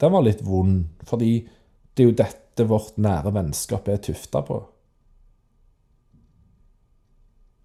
[0.00, 1.32] den var litt vond, fordi
[1.94, 4.60] det er jo dette vårt nære vennskap er tufta på.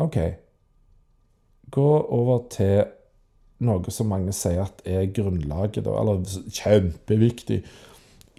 [0.04, 0.18] OK.
[1.74, 2.84] Gå over til
[3.64, 7.64] noe som mange sier at er grunnlaget, eller kjempeviktig,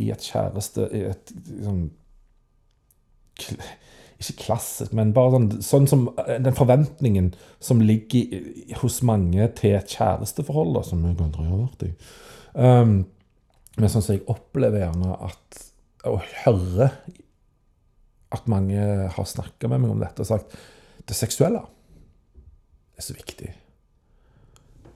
[0.03, 1.31] i et kjæreste i et
[1.63, 1.85] sånn
[3.39, 9.77] ikke klassisk, men bare sånn, sånn som eh, den forventningen som ligger hos mange til
[9.79, 11.93] et kjæresteforhold, da, som vært i.
[12.55, 12.97] Um,
[13.79, 15.63] men sånn som jeg opplever gjerne at
[16.05, 16.93] Og hører
[18.35, 18.83] at mange
[19.15, 20.57] har snakka med meg om dette og sagt
[21.09, 21.61] det seksuelle
[22.95, 23.51] er så viktig.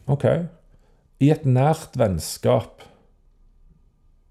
[0.09, 0.25] OK.
[1.21, 2.85] I et nært vennskap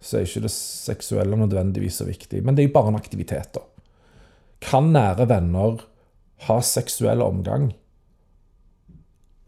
[0.04, 3.58] så er ikke det seksuelle nødvendigvis så viktig, men det er jo bare en aktivitet,
[3.58, 3.64] da.
[4.64, 5.82] Kan nære venner
[6.48, 7.72] ha seksuell omgang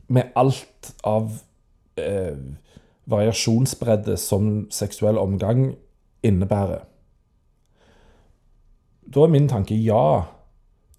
[0.10, 1.32] med alt av
[2.02, 2.38] eh,
[3.10, 5.74] variasjonsbredde som seksuell omgang
[6.26, 6.86] innebærer?
[9.10, 10.28] Da er min tanke ja.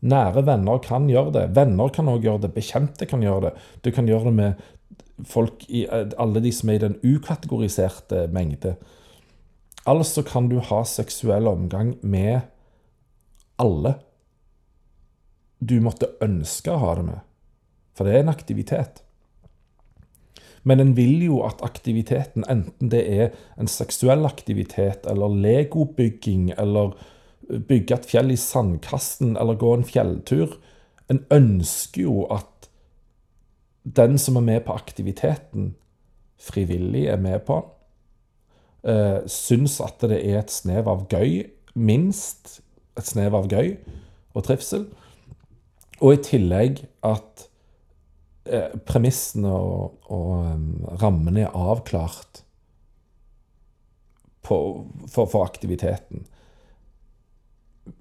[0.01, 1.46] Nære venner kan gjøre det.
[1.57, 2.55] Venner kan òg gjøre det.
[2.57, 3.53] Bekjente kan gjøre det.
[3.85, 8.75] Du kan gjøre det med folk i alle de som er i den ukategoriserte mengde.
[9.88, 12.40] Altså kan du ha seksuell omgang med
[13.61, 13.94] alle
[15.61, 17.20] du måtte ønske å ha det med.
[17.96, 19.03] For det er en aktivitet.
[20.62, 26.92] Men en vil jo at aktiviteten, enten det er en seksuell aktivitet eller legobygging eller
[27.49, 30.59] bygge et fjell i sandkassen eller gå en fjelltur
[31.11, 32.68] En ønsker jo at
[33.83, 35.73] den som er med på aktiviteten,
[36.38, 37.77] frivillig er med på den.
[38.81, 42.61] Uh, syns at det er et snev av gøy, minst
[42.96, 43.75] et snev av gøy
[44.33, 44.87] og trivsel.
[45.99, 47.50] Og i tillegg at
[48.51, 50.67] eh, premissene og, og um,
[51.01, 52.43] rammene er avklart
[54.47, 54.59] på,
[55.09, 56.27] for, for, aktiviteten.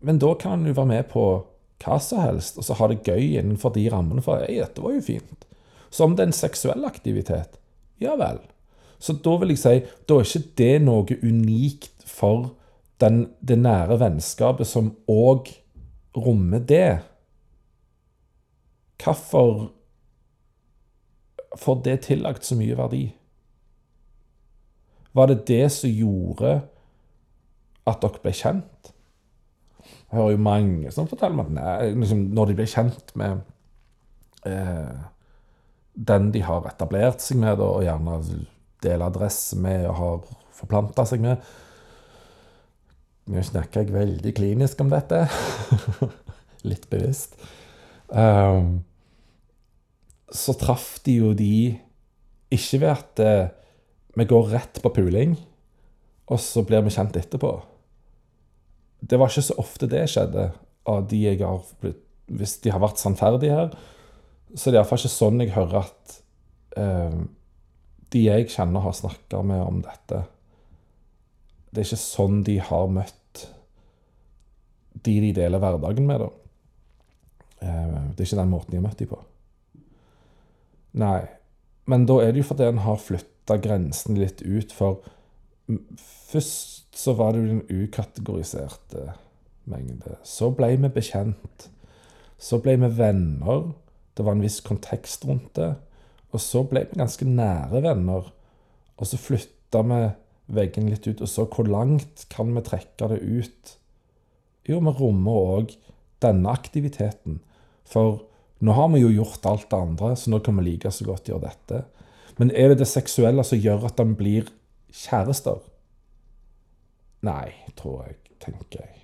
[0.05, 1.25] Men da kan en jo være med på
[1.79, 4.23] hva som helst, og så ha det gøy innenfor de rammene.
[4.23, 5.47] For ei, dette var jo fint.
[5.89, 7.57] Så om det er en seksuell aktivitet,
[8.03, 8.41] ja vel.
[8.99, 9.75] Så da vil jeg si,
[10.09, 12.51] da er ikke det noe unikt for
[12.99, 15.53] den, det nære vennskapet som òg
[16.19, 16.99] rommer det.
[18.99, 19.69] Hvorfor
[21.57, 23.03] får det tillagt så mye verdi?
[25.11, 26.59] Var det det som gjorde
[27.89, 28.91] at dere ble kjent?
[30.09, 33.41] Jeg hører jo mange som forteller meg at nei, liksom, når de blir kjent med
[34.49, 34.99] eh,
[35.93, 38.19] den de har etablert seg med, og gjerne
[38.83, 41.41] deler adresse med og har forplanta seg med,
[43.29, 45.25] nå snakker jeg veldig klinisk om dette.
[46.69, 47.35] Litt bevisst.
[48.09, 48.79] Um,
[50.35, 51.77] så traff de jo de
[52.53, 53.49] ikke ved at eh,
[54.17, 55.35] vi går rett på puling,
[56.29, 57.51] og så blir vi kjent etterpå.
[58.99, 60.49] Det var ikke så ofte det skjedde
[60.89, 63.71] av de jeg har blitt Hvis de har vært sannferdige her,
[64.53, 66.17] så det er det iallfall ikke sånn jeg hører at
[66.77, 67.15] eh,
[68.13, 70.19] de jeg kjenner, har snakka med om dette.
[71.71, 73.15] Det er ikke sånn de har møtt
[74.93, 76.29] de de deler hverdagen med, da.
[77.65, 79.19] Eh, det er ikke den måten de har møtt dem på.
[80.99, 81.23] Nei.
[81.89, 85.01] Men da er det jo fordi en har flytta grensen litt ut, for
[86.29, 89.13] først så var det jo den ukategoriserte
[89.69, 90.17] mengde.
[90.25, 91.69] Så ble vi bekjent.
[92.39, 93.71] Så ble vi venner.
[94.15, 95.73] Det var en viss kontekst rundt det.
[96.33, 98.31] Og så ble vi ganske nære venner.
[98.99, 100.01] Og så flytta vi
[100.59, 101.21] veggen litt ut.
[101.21, 103.75] Og så hvor langt kan vi trekke det ut?
[104.69, 105.77] Jo, vi rommer òg
[106.23, 107.39] denne aktiviteten.
[107.89, 108.19] For
[108.59, 111.29] nå har vi jo gjort alt det andre, så nå kan vi like så godt
[111.31, 111.83] gjøre dette.
[112.39, 114.49] Men er det det seksuelle som gjør at de blir
[114.95, 115.61] kjærester?
[117.27, 118.95] Nei, tror jeg, tenker jeg.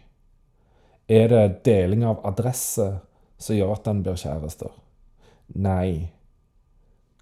[1.12, 2.88] Er det deling av adresse
[3.38, 4.72] som gjør at han blir kjærester?
[5.56, 6.12] Nei.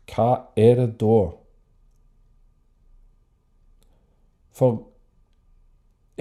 [0.09, 0.29] Hva
[0.59, 1.17] er det da?
[4.53, 4.83] For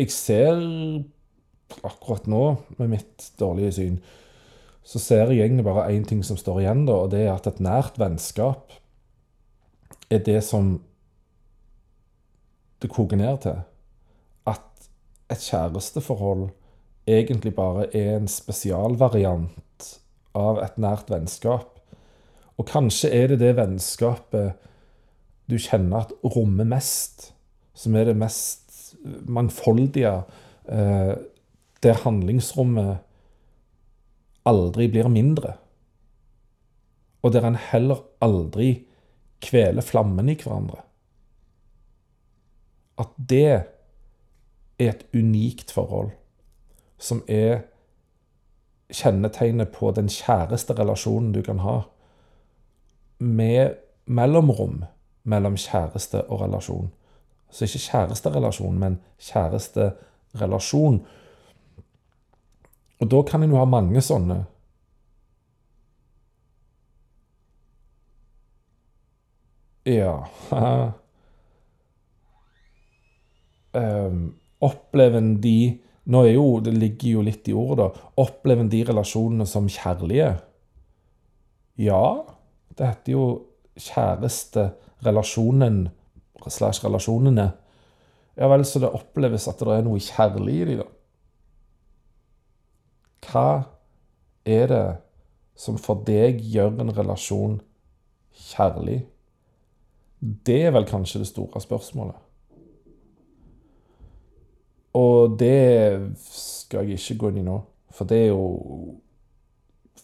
[0.01, 0.57] jeg ser
[1.85, 2.43] akkurat nå,
[2.79, 3.99] med mitt dårlige syn,
[4.83, 7.47] så ser jeg egentlig bare én ting som står igjen, da, og det er at
[7.47, 8.72] et nært vennskap
[10.12, 10.74] er det som
[12.83, 13.62] det koker ned til.
[14.47, 14.89] At
[15.30, 16.49] et kjæresteforhold
[17.07, 19.89] egentlig bare er en spesialvariant
[20.39, 21.78] av et nært vennskap.
[22.59, 24.59] Og kanskje er det det vennskapet
[25.51, 27.30] du kjenner at rommer mest,
[27.74, 28.95] som er det mest
[29.26, 30.22] mangfoldige,
[30.68, 31.14] eh,
[31.83, 32.99] der handlingsrommet
[34.49, 35.57] aldri blir mindre.
[37.22, 38.86] Og der en heller aldri
[39.43, 40.82] kveler flammen i hverandre.
[42.99, 43.62] At det er
[44.78, 46.11] et unikt forhold
[47.03, 47.62] som er
[48.93, 51.80] kjennetegnet på den kjæreste relasjonen du kan ha.
[53.18, 54.82] Med mellomrom
[55.22, 56.90] mellom kjæreste og relasjon.
[57.51, 61.03] Så ikke kjæresterelasjon, men kjæresterelasjon.
[63.03, 64.44] Og da kan en jo ha mange sånne.
[69.82, 70.12] Ja
[73.74, 74.20] um,
[74.62, 77.90] Opplever en de Nå er jo, det ligger jo litt i ordet, da.
[78.22, 80.32] Opplever en de relasjonene som kjærlige?
[81.78, 82.26] Ja.
[82.74, 83.26] Det heter jo
[83.78, 85.76] kjæresterelasjonen
[86.48, 87.46] slash relasjonene.
[88.34, 90.88] Ja vel, så det oppleves at det er noe kjærlig i dem, da.
[93.23, 93.64] Hva
[94.45, 94.87] er det
[95.59, 97.61] som for deg gjør en relasjon
[98.51, 99.03] kjærlig?
[100.20, 102.18] Det er vel kanskje det store spørsmålet.
[104.99, 107.57] Og det skal jeg ikke gå inn i nå,
[107.93, 108.99] for det er jo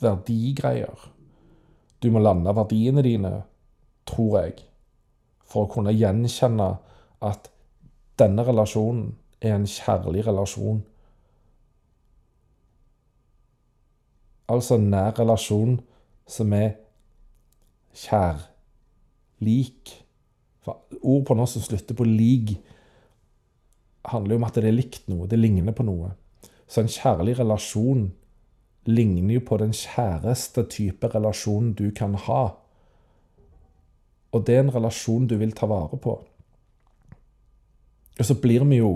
[0.01, 1.09] verdigreier.
[2.03, 3.33] Du må lande verdiene dine,
[4.09, 4.63] tror jeg,
[5.45, 6.69] for å kunne gjenkjenne
[7.25, 7.51] at
[8.19, 9.13] denne relasjonen
[9.43, 10.81] er en kjærlig relasjon
[14.49, 15.79] Altså nær relasjon
[16.29, 16.77] som er
[17.97, 18.41] kjær.
[19.45, 19.93] Lik.
[20.65, 22.57] For ord på norsk som slutter på lig,
[24.09, 25.29] handler jo om at det er likt noe.
[25.29, 26.15] Det ligner på noe.
[26.69, 28.09] Så en kjærlig relasjon
[28.89, 32.43] ligner jo på den kjæreste type relasjon du kan ha.
[34.33, 36.17] Og det er en relasjon du vil ta vare på.
[38.19, 38.93] Og så blir vi jo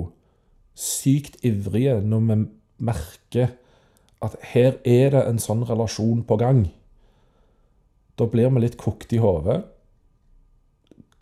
[0.75, 2.39] sykt ivrige når vi
[2.83, 3.53] merker
[4.23, 6.67] at her er det en sånn relasjon på gang.
[8.19, 9.63] Da blir vi litt kokt i hodet.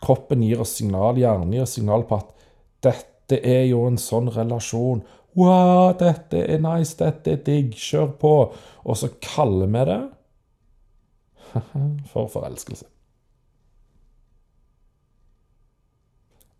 [0.01, 2.31] Kroppen gir oss signal, hjernen gir oss signal på at
[2.85, 5.03] dette er jo en sånn relasjon.
[5.37, 8.33] Wow, dette er nice, dette er digg, kjør på.
[8.83, 10.01] Og så kaller vi det
[12.11, 12.89] for forelskelse.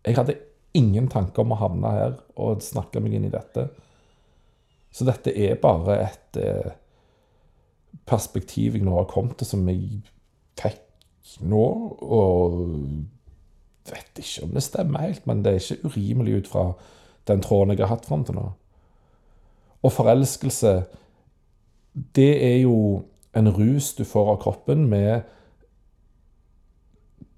[0.02, 0.40] Jeg hadde
[0.74, 3.68] ingen tanke om å havne her og snakke meg inn i dette.
[4.92, 6.72] Så dette er bare et eh,
[8.08, 10.02] perspektiv jeg nå har kommet til, som jeg
[10.60, 11.66] fikk nå.
[12.02, 12.58] Og
[13.88, 16.66] vet ikke om det stemmer helt, men det er ikke urimelig ut fra
[17.30, 18.48] den tråden jeg har hatt fram til nå.
[19.82, 20.82] Og forelskelse,
[22.16, 23.04] det er jo
[23.36, 25.22] en rus du får av kroppen med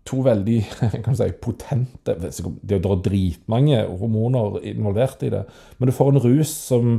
[0.04, 0.58] to veldig
[1.04, 5.44] kan si, potente Det er dritmange hormoner involvert i det,
[5.78, 6.98] men du får en rus som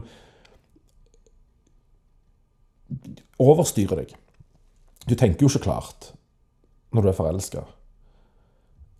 [3.41, 4.13] overstyrer deg.
[5.05, 6.11] Du tenker jo ikke klart
[6.95, 7.63] når du er forelska.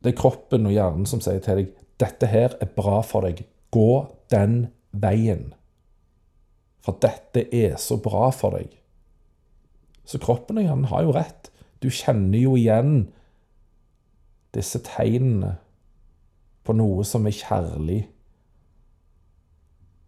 [0.03, 3.45] Det er kroppen og hjernen som sier til deg 'Dette her er bra for deg.
[3.71, 5.53] Gå den veien'.
[6.83, 8.69] For dette er så bra for deg.
[10.05, 11.49] Så kroppen og hjernen har jo rett.
[11.81, 13.07] Du kjenner jo igjen
[14.53, 15.55] disse tegnene
[16.63, 18.03] på noe som er kjærlig.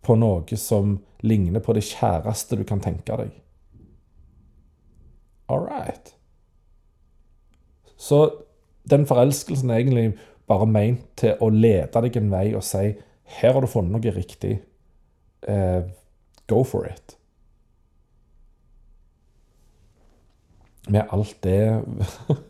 [0.06, 3.34] På noe som ligner på det kjæreste du kan tenke deg.
[5.48, 6.16] All right.
[7.98, 8.32] Så
[8.90, 10.18] den forelskelsen er egentlig
[10.48, 12.94] bare meint til å lede deg en vei og si
[13.38, 14.60] her har du funnet noe riktig.
[15.48, 15.88] Uh,
[16.48, 17.18] go for it.
[20.88, 21.84] Med alt det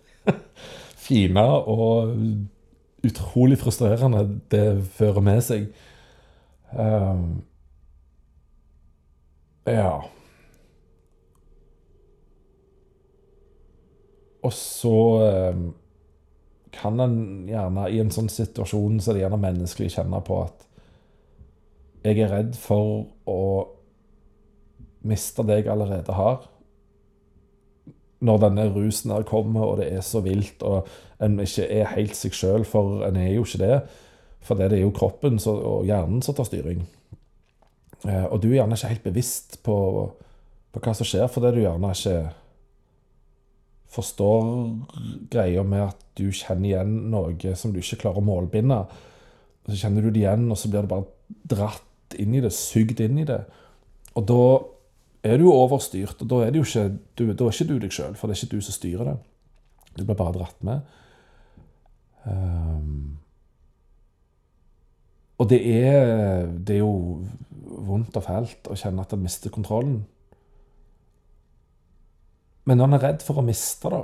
[1.08, 2.14] fine og
[3.08, 5.66] utrolig frustrerende det fører med seg.
[6.78, 7.41] Um,
[9.66, 10.04] ja.
[14.48, 14.95] Og så
[15.52, 15.68] um,
[16.76, 17.18] kan en
[17.50, 20.68] gjerne i en sånn situasjon så er det gjerne menneskelig kjenne på at
[22.06, 23.41] jeg er redd for å
[25.08, 26.45] miste det jeg allerede har
[28.20, 30.88] når denne rusen her kommer, og det er så vilt, og
[31.22, 33.76] en ikke er helt seg sjøl, for en er jo ikke det.
[34.41, 36.82] For det, er jo kroppen og hjernen som tar styring.
[38.08, 39.78] Eh, og du er gjerne ikke helt bevisst på,
[40.74, 42.18] på hva som skjer, fordi du gjerne ikke
[43.94, 44.48] forstår
[45.32, 48.82] greia med at du kjenner igjen noe som du ikke klarer å målbinde.
[49.68, 51.08] Så kjenner du det igjen, og så blir du bare
[51.48, 53.42] dratt inn i det, sugd inn i det.
[54.18, 54.44] Og da
[55.28, 56.88] er du overstyrt, og da er, ikke,
[57.20, 59.18] du, da er ikke du deg sjøl, for det er ikke du som styrer det.
[59.98, 60.94] Du blir bare dratt med.
[62.28, 63.18] Um,
[65.38, 67.24] og det er, det er jo
[67.88, 70.02] vondt og fælt å kjenne at en mister kontrollen.
[72.68, 74.03] Men når han er redd for å miste, da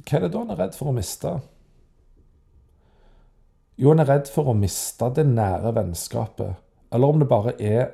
[0.00, 1.34] Hva er det da han er redd for å miste?
[3.80, 6.56] Jo, han er redd for å miste det nære vennskapet.
[6.92, 7.92] Eller om det bare er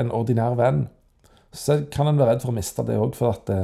[0.00, 0.86] en ordinær venn
[1.54, 3.62] så kan en være redd for å miste det òg, for at det,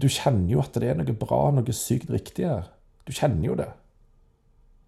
[0.00, 2.70] Du kjenner jo at det er noe bra, noe sykt riktig her.
[3.04, 3.68] Du kjenner jo det.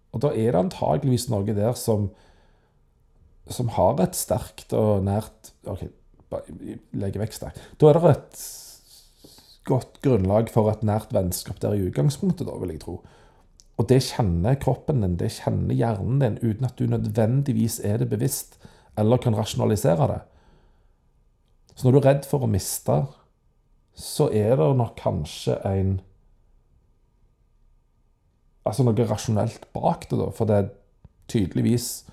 [0.09, 2.09] Og da er det antageligvis noe der som
[3.51, 5.83] som har et sterkt og nært OK,
[7.37, 7.61] sterkt.
[7.79, 8.43] Da er det et
[9.67, 12.99] godt grunnlag for et nært vennskap der i utgangspunktet, da, vil jeg tro.
[13.79, 18.11] Og det kjenner kroppen din, det kjenner hjernen din, uten at du nødvendigvis er det
[18.11, 18.59] bevisst
[18.99, 20.21] eller kan rasjonalisere det.
[21.73, 22.99] Så når du er redd for å miste,
[23.97, 26.01] så er det nok kanskje en
[28.63, 30.29] Altså noe rasjonelt bak det, da.
[30.31, 30.69] For det
[31.27, 32.05] tydeligvis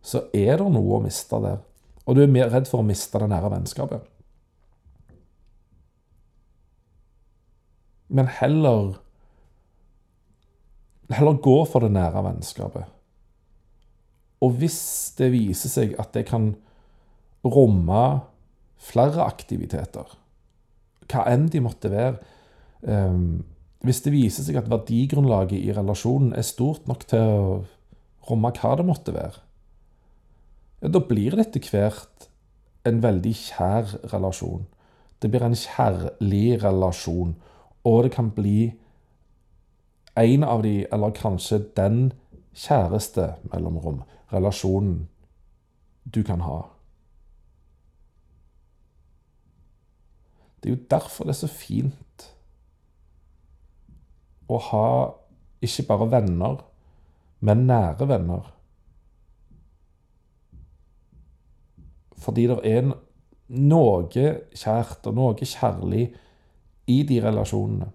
[0.00, 1.58] så er det noe å miste der.
[2.06, 4.04] Og du er mer redd for å miste det nære vennskapet.
[8.08, 8.96] Men heller
[11.06, 12.88] Heller gå for det nære vennskapet.
[14.42, 14.78] Og hvis
[15.14, 16.48] det viser seg at det kan
[17.46, 18.00] romme
[18.82, 20.10] flere aktiviteter.
[21.06, 22.18] Hva enn de måtte være.
[22.82, 23.44] Um,
[23.86, 27.56] hvis det viser seg at verdigrunnlaget i relasjonen er stort nok til å
[28.26, 29.45] romme hva det måtte være,
[30.82, 32.28] ja, da blir det etter hvert
[32.86, 34.66] en veldig kjær relasjon.
[35.22, 37.34] Det blir en kjærlig relasjon,
[37.84, 38.74] og det kan bli
[40.16, 42.12] en av de, eller kanskje den
[42.56, 44.02] kjæreste mellomrom,
[44.32, 45.06] relasjonen
[46.14, 46.62] du kan ha.
[50.62, 52.26] Det er jo derfor det er så fint
[54.48, 54.88] å ha
[55.62, 56.60] ikke bare venner,
[57.40, 58.52] men nære venner.
[62.20, 62.88] Fordi det er
[63.48, 66.08] noe kjært og noe kjærlig
[66.90, 67.88] i de relasjonene.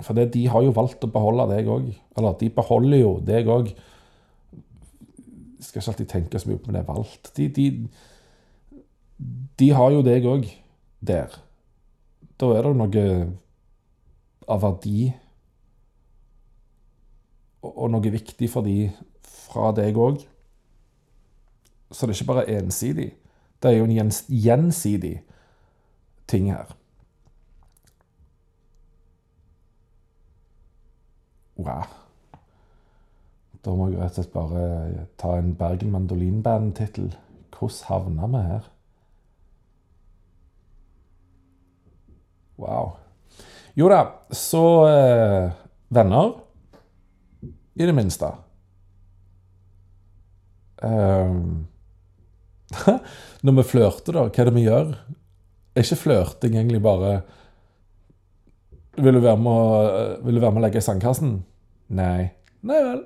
[0.00, 1.90] For det, de har jo valgt å beholde deg òg.
[2.16, 3.74] Eller de beholder jo deg òg.
[5.60, 7.32] Skal ikke alltid tenke så mye på om det er valgt.
[7.36, 7.66] De, de,
[9.60, 10.48] de har jo deg òg
[11.04, 11.36] der.
[12.40, 13.06] Da er det noe
[14.50, 15.10] av verdi
[17.60, 18.88] og noe viktig for de
[19.20, 20.24] fra deg òg.
[21.90, 23.08] Så det er ikke bare ensidig.
[23.62, 25.22] Det er jo en gjensidig
[26.28, 26.76] ting her.
[31.56, 31.84] Wow.
[33.64, 37.10] Da må jeg rett og slett bare ta en Bergen Mandolinband-tittel.
[37.52, 38.68] Hvordan havna vi her?
[42.60, 42.94] Wow.
[43.76, 44.00] Jo da,
[44.32, 45.50] så eh,
[45.88, 46.32] Venner,
[47.74, 48.32] i det minste.
[50.82, 51.66] Um,
[53.44, 54.96] når vi flørter, da, hva er det vi gjør?
[55.74, 57.20] Er ikke flørting egentlig bare
[59.00, 59.94] vil du, være med å,
[60.26, 61.38] vil du være med å legge i sandkassen?
[61.96, 62.30] Nei.
[62.66, 63.04] Nei vel.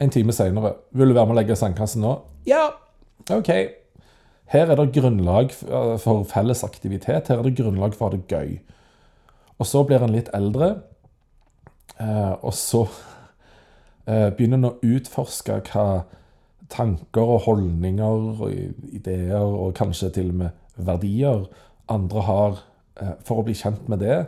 [0.00, 0.76] En time seinere.
[0.96, 2.14] Vil du være med å legge i sandkassen nå?
[2.48, 2.70] Ja.
[3.30, 3.50] OK,
[4.50, 7.28] her er det grunnlag for felles aktivitet.
[7.28, 8.56] Her er det grunnlag for å ha det gøy.
[9.60, 10.70] Og så blir en litt eldre,
[12.00, 12.86] eh, og så
[14.08, 15.84] eh, begynner en å utforske hva
[16.70, 18.48] tanker og holdninger og
[18.94, 21.44] ideer, og kanskje til og med verdier,
[21.90, 22.62] andre har
[23.00, 24.22] eh, for å bli kjent med det.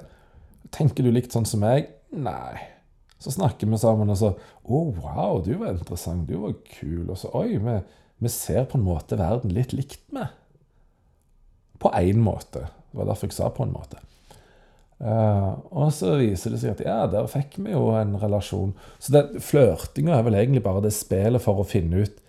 [0.75, 1.91] Tenker du likt sånn som meg?
[2.13, 2.59] Nei.
[3.23, 6.27] Så snakker vi sammen, og så 'Å, oh, wow, du var interessant.
[6.29, 7.81] Du var kul.' Og så 'Oi, vi,
[8.19, 10.35] vi ser på en måte verden litt likt med'.
[11.79, 12.67] På én måte.
[12.91, 14.03] Det var derfor jeg sa 'på en måte'.
[15.03, 18.75] Uh, og så viser det seg at ja, der fikk vi jo en relasjon.
[19.03, 22.22] Så flørtinga er vel egentlig bare det spillet for å finne ut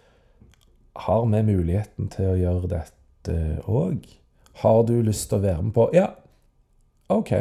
[0.96, 4.06] Har vi muligheten til å gjøre dette òg?
[4.62, 6.12] Har du lyst til å være med på Ja,
[7.14, 7.34] OK.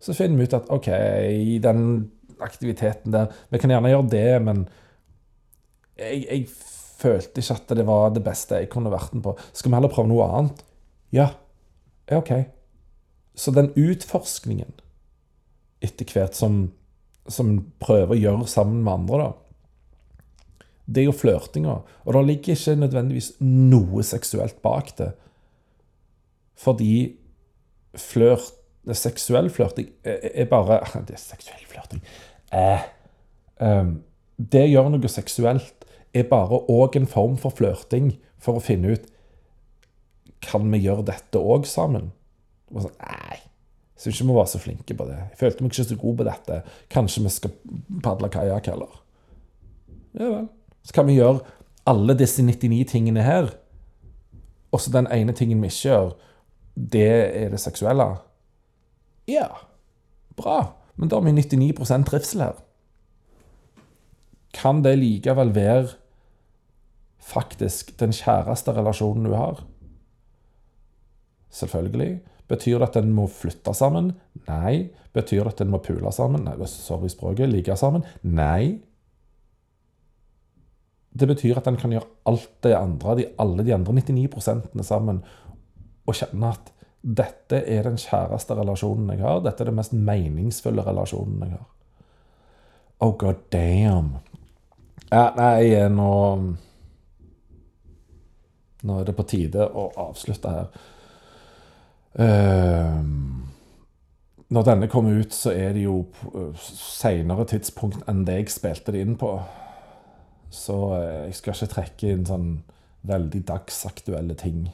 [0.00, 0.90] Så finner vi ut at OK,
[1.32, 2.10] i den
[2.44, 4.66] aktiviteten der Vi kan gjerne gjøre det, men
[5.96, 6.48] jeg, jeg
[7.00, 9.32] følte ikke at det var det beste jeg kunne vært med på.
[9.56, 10.60] Skal vi heller prøve noe annet?
[11.16, 11.30] Ja.
[12.12, 12.32] OK.
[13.36, 14.72] Så den utforskningen,
[15.84, 16.66] etter hvert som,
[17.28, 19.45] som prøver å gjøre sammen med andre, da,
[20.86, 21.78] det er jo flørtinga.
[22.04, 25.12] Og det ligger ikke nødvendigvis noe seksuelt bak det.
[26.56, 27.16] Fordi
[27.96, 28.52] flørt
[28.94, 30.78] seksuell flørting er bare
[31.08, 32.02] Det er seksuell flørting
[32.54, 32.84] eh,
[33.58, 33.96] um,
[34.36, 39.08] Det gjør noe seksuelt er bare òg en form for flørting for å finne ut
[40.44, 42.12] Kan vi gjøre dette òg sammen?
[42.72, 43.40] Og sånn, Nei,
[43.96, 45.16] jeg syns ikke vi var så flinke på det.
[45.16, 46.56] Jeg følte meg ikke så god på dette.
[46.92, 47.52] Kanskje vi skal
[48.04, 48.98] padle kajakk heller?
[50.18, 50.48] Ja vel.
[50.86, 51.42] Så kan vi gjøre
[51.86, 53.50] alle disse 99 tingene her.
[54.74, 56.14] Og så den ene tingen vi ikke gjør,
[56.76, 57.10] det
[57.42, 58.08] er det seksuelle.
[59.30, 59.48] Ja,
[60.38, 60.58] bra.
[60.96, 62.60] Men da har vi 99 trivsel her.
[64.56, 65.96] Kan det likevel være
[67.20, 69.64] faktisk den kjæreste relasjonen du har?
[71.50, 72.20] Selvfølgelig.
[72.48, 74.12] Betyr det at en må flytte sammen?
[74.46, 74.90] Nei.
[75.16, 76.44] Betyr det at en må pule sammen?
[76.46, 77.50] Nei, sorry språket.
[77.50, 78.04] Ligge sammen?
[78.22, 78.78] Nei.
[81.16, 85.22] Det betyr at en kan gjøre alt det andre, de, alle de andre 99% sammen,
[86.06, 86.72] og kjenne at
[87.06, 89.40] dette er den kjæreste relasjonen jeg har.
[89.44, 91.66] Dette er den mest meningsfulle relasjonen jeg har.
[93.00, 94.16] Oh god damn.
[95.12, 96.12] Ja, nei, nå
[98.86, 100.66] Nå er det på tide å avslutte her.
[102.16, 103.00] Uh,
[104.54, 106.04] når denne kommer ut, så er det jo
[106.60, 109.32] seinere tidspunkt enn det jeg spilte det inn på.
[110.50, 112.50] Så eh, jeg skal ikke trekke inn sånn
[113.06, 114.66] veldig dagsaktuelle ting.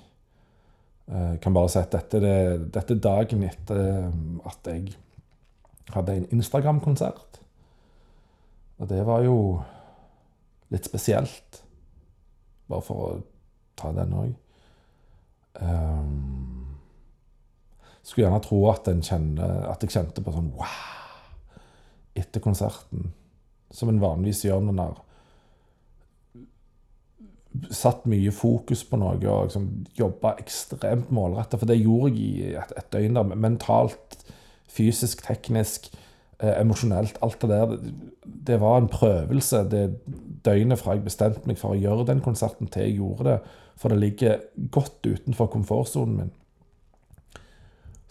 [1.08, 2.36] Jeg eh, kan bare si at dette, det,
[2.74, 4.94] dette er dagen etter eh, at jeg
[5.92, 7.40] hadde en Instagram-konsert.
[8.80, 9.36] Og det var jo
[10.72, 11.62] litt spesielt.
[12.70, 13.10] Bare for å
[13.78, 14.32] ta den òg.
[15.60, 16.78] Um,
[18.02, 21.02] skulle gjerne tro at, kjenne, at, jeg kjente på sånn wow
[22.18, 23.12] etter konserten.
[23.72, 24.78] Som en vanligvis gjør når
[27.74, 29.66] satt mye fokus på noe og liksom
[29.98, 31.58] jobba ekstremt målretta.
[31.60, 33.34] For det gjorde jeg i et, et døgn der.
[33.36, 34.18] Mentalt,
[34.72, 35.90] fysisk, teknisk,
[36.40, 37.20] eh, emosjonelt.
[37.22, 37.74] Alt det der.
[37.74, 37.94] Det,
[38.48, 39.84] det var en prøvelse det
[40.46, 43.38] døgnet fra jeg bestemte meg for å gjøre den konserten, til jeg gjorde det.
[43.78, 44.40] For det ligger
[44.74, 46.32] godt utenfor komfortsonen min.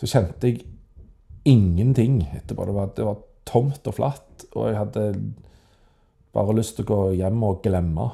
[0.02, 0.64] Så kjente jeg
[1.46, 2.66] ingenting etterpå.
[2.66, 5.06] Det var, det var tomt og flatt, og jeg hadde
[6.34, 8.08] bare lyst til å gå hjem og glemme.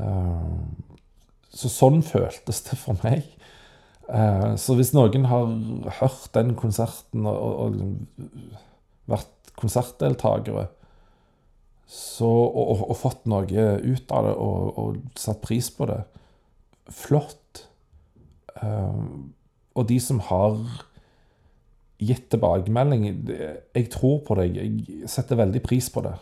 [0.00, 0.52] Eh,
[1.52, 3.26] så sånn føltes det for meg.
[4.08, 5.50] Eh, så hvis noen har
[6.00, 10.68] hørt den konserten og, og, og vært konsertdeltakere
[11.92, 15.98] så, og, og, fått noe ut av det og, satt pris på det,
[16.88, 17.66] flott.
[18.56, 19.02] Eh,
[19.76, 20.56] og de som har
[22.02, 24.56] gitt tilbakemelding Jeg tror på deg.
[24.56, 26.16] Jeg setter veldig pris på det.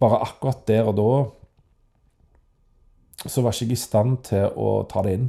[0.00, 1.10] Bare akkurat der og da
[3.26, 5.28] så var jeg ikke i stand til å ta det inn.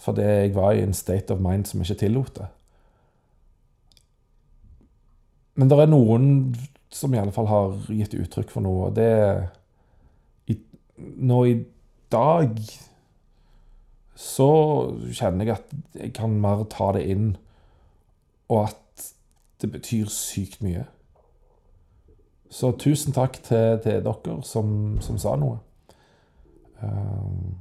[0.00, 2.48] Fordi jeg var i en state of mind som ikke tillot det.
[5.56, 6.26] Men det er noen
[6.92, 9.12] som i alle fall har gitt uttrykk for noe, og det
[10.52, 10.58] i,
[10.96, 11.56] Nå i
[12.12, 12.60] dag
[14.16, 14.50] så
[15.12, 17.34] kjenner jeg at jeg kan mer ta det inn,
[18.48, 19.08] og at
[19.60, 20.86] det betyr sykt mye.
[22.52, 24.68] Så tusen takk til, til dere som,
[25.04, 25.58] som sa noe.
[26.84, 27.56] Ehm,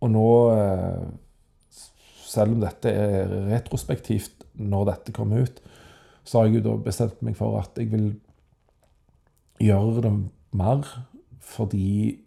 [0.00, 1.04] og nå, eh,
[2.24, 5.60] selv om dette er retrospektivt når dette kommer ut,
[6.24, 8.14] så har jeg jo da bestemt meg for at jeg vil
[9.62, 10.14] gjøre det
[10.56, 10.86] mer
[11.44, 12.20] fordi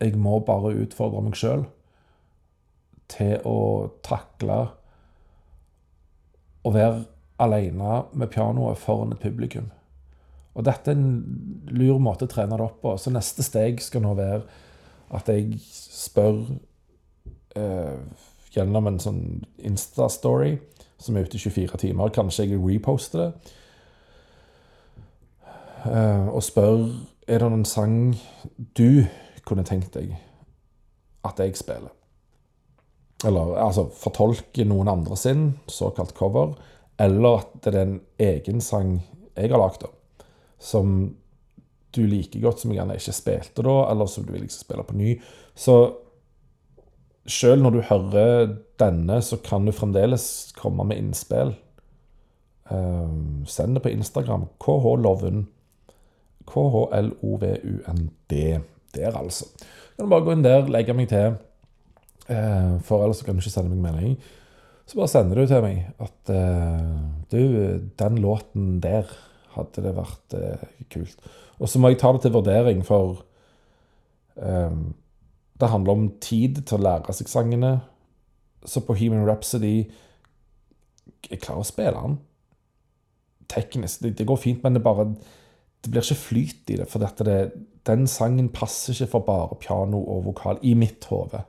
[0.00, 1.66] Jeg må bare utfordre meg sjøl
[3.12, 4.54] til å takle
[6.64, 7.02] å være
[7.36, 9.66] aleine med pianoet foran et publikum.
[10.56, 12.94] Og dette er en lur måte å trene det opp på.
[12.96, 14.42] Så neste steg skal nå være
[15.10, 16.42] at jeg spør
[17.58, 17.98] eh,
[18.54, 19.22] gjennom en sånn
[19.66, 20.56] Insta-story
[21.00, 22.12] som er ute i 24 timer.
[22.14, 23.30] Kanskje jeg reposter det.
[25.88, 26.84] Eh, og spør
[27.30, 27.96] er det noen sang
[28.76, 29.06] du
[29.48, 30.12] kunne tenkt deg
[31.26, 31.92] at jeg spiller.
[33.26, 36.54] Eller altså fortolke noen andre sin, såkalt cover.
[37.00, 38.98] Eller at det er en egen sang
[39.36, 39.86] jeg har lagd,
[40.60, 41.14] som
[41.96, 44.86] du liker godt, som jeg gjerne ikke spilte da, eller som du vil liksom spille
[44.86, 45.14] på ny.
[45.58, 45.76] Så
[47.30, 50.24] sjøl når du hører denne, så kan du fremdeles
[50.58, 51.54] komme med innspill.
[52.70, 54.46] Um, send det på Instagram.
[54.62, 55.46] KHLovund.
[56.50, 58.10] KHLOVUND.
[58.94, 59.46] Der, altså.
[59.96, 61.36] Kan du bare gå inn der, legge meg til.
[62.30, 64.16] Uh, for ellers kan du ikke sende meg melding.
[64.86, 66.94] Så bare sender du til meg at uh,
[67.30, 67.42] Du,
[67.98, 69.10] den låten der
[69.54, 71.30] hadde det vært uh, kult.
[71.60, 73.20] Og så må jeg ta det til vurdering, for
[74.36, 74.94] um,
[75.60, 77.74] det handler om tid til å lære seg sangene.
[78.64, 79.88] Så på Human Rhapsody
[81.30, 82.18] Jeg klarer å spille den
[83.50, 84.02] teknisk.
[84.02, 85.14] Det, det, går fint, men det bare
[85.84, 86.86] Det blir ikke flyt i det.
[86.88, 87.38] For dette det,
[87.88, 91.40] den sangen passer ikke for bare piano og vokal i mitt hode.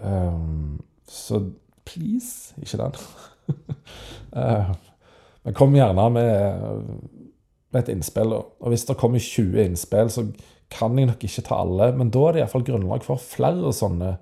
[0.00, 1.42] Um, så
[1.84, 2.96] please, ikke den.
[4.32, 4.72] uh,
[5.44, 6.88] men kom gjerne med,
[7.72, 8.34] med et innspill.
[8.36, 10.26] Og hvis det kommer 20 innspill, så
[10.70, 14.16] kan jeg nok ikke ta alle, men da er det iallfall grunnlag for flere sånne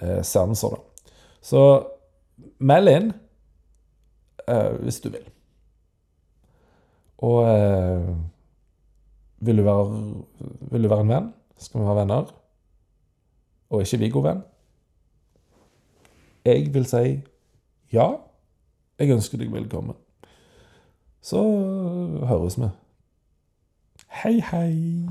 [0.00, 0.76] eh, seanser.
[0.76, 1.12] Da.
[1.44, 1.62] Så
[2.64, 3.10] meld inn
[4.48, 5.26] eh, hvis du vil.
[7.24, 8.08] Og eh,
[9.44, 10.00] vil, du være,
[10.72, 11.28] vil du være en venn?
[11.60, 12.32] Skal vi være venner?
[13.70, 14.42] Og ikke Viggo-venn?
[16.44, 17.04] Jeg vil si
[17.92, 18.08] ja.
[18.98, 19.96] Jeg ønsker deg velkommen.
[21.24, 21.40] Så
[22.28, 22.68] høres vi.
[24.08, 25.08] Hei, hei.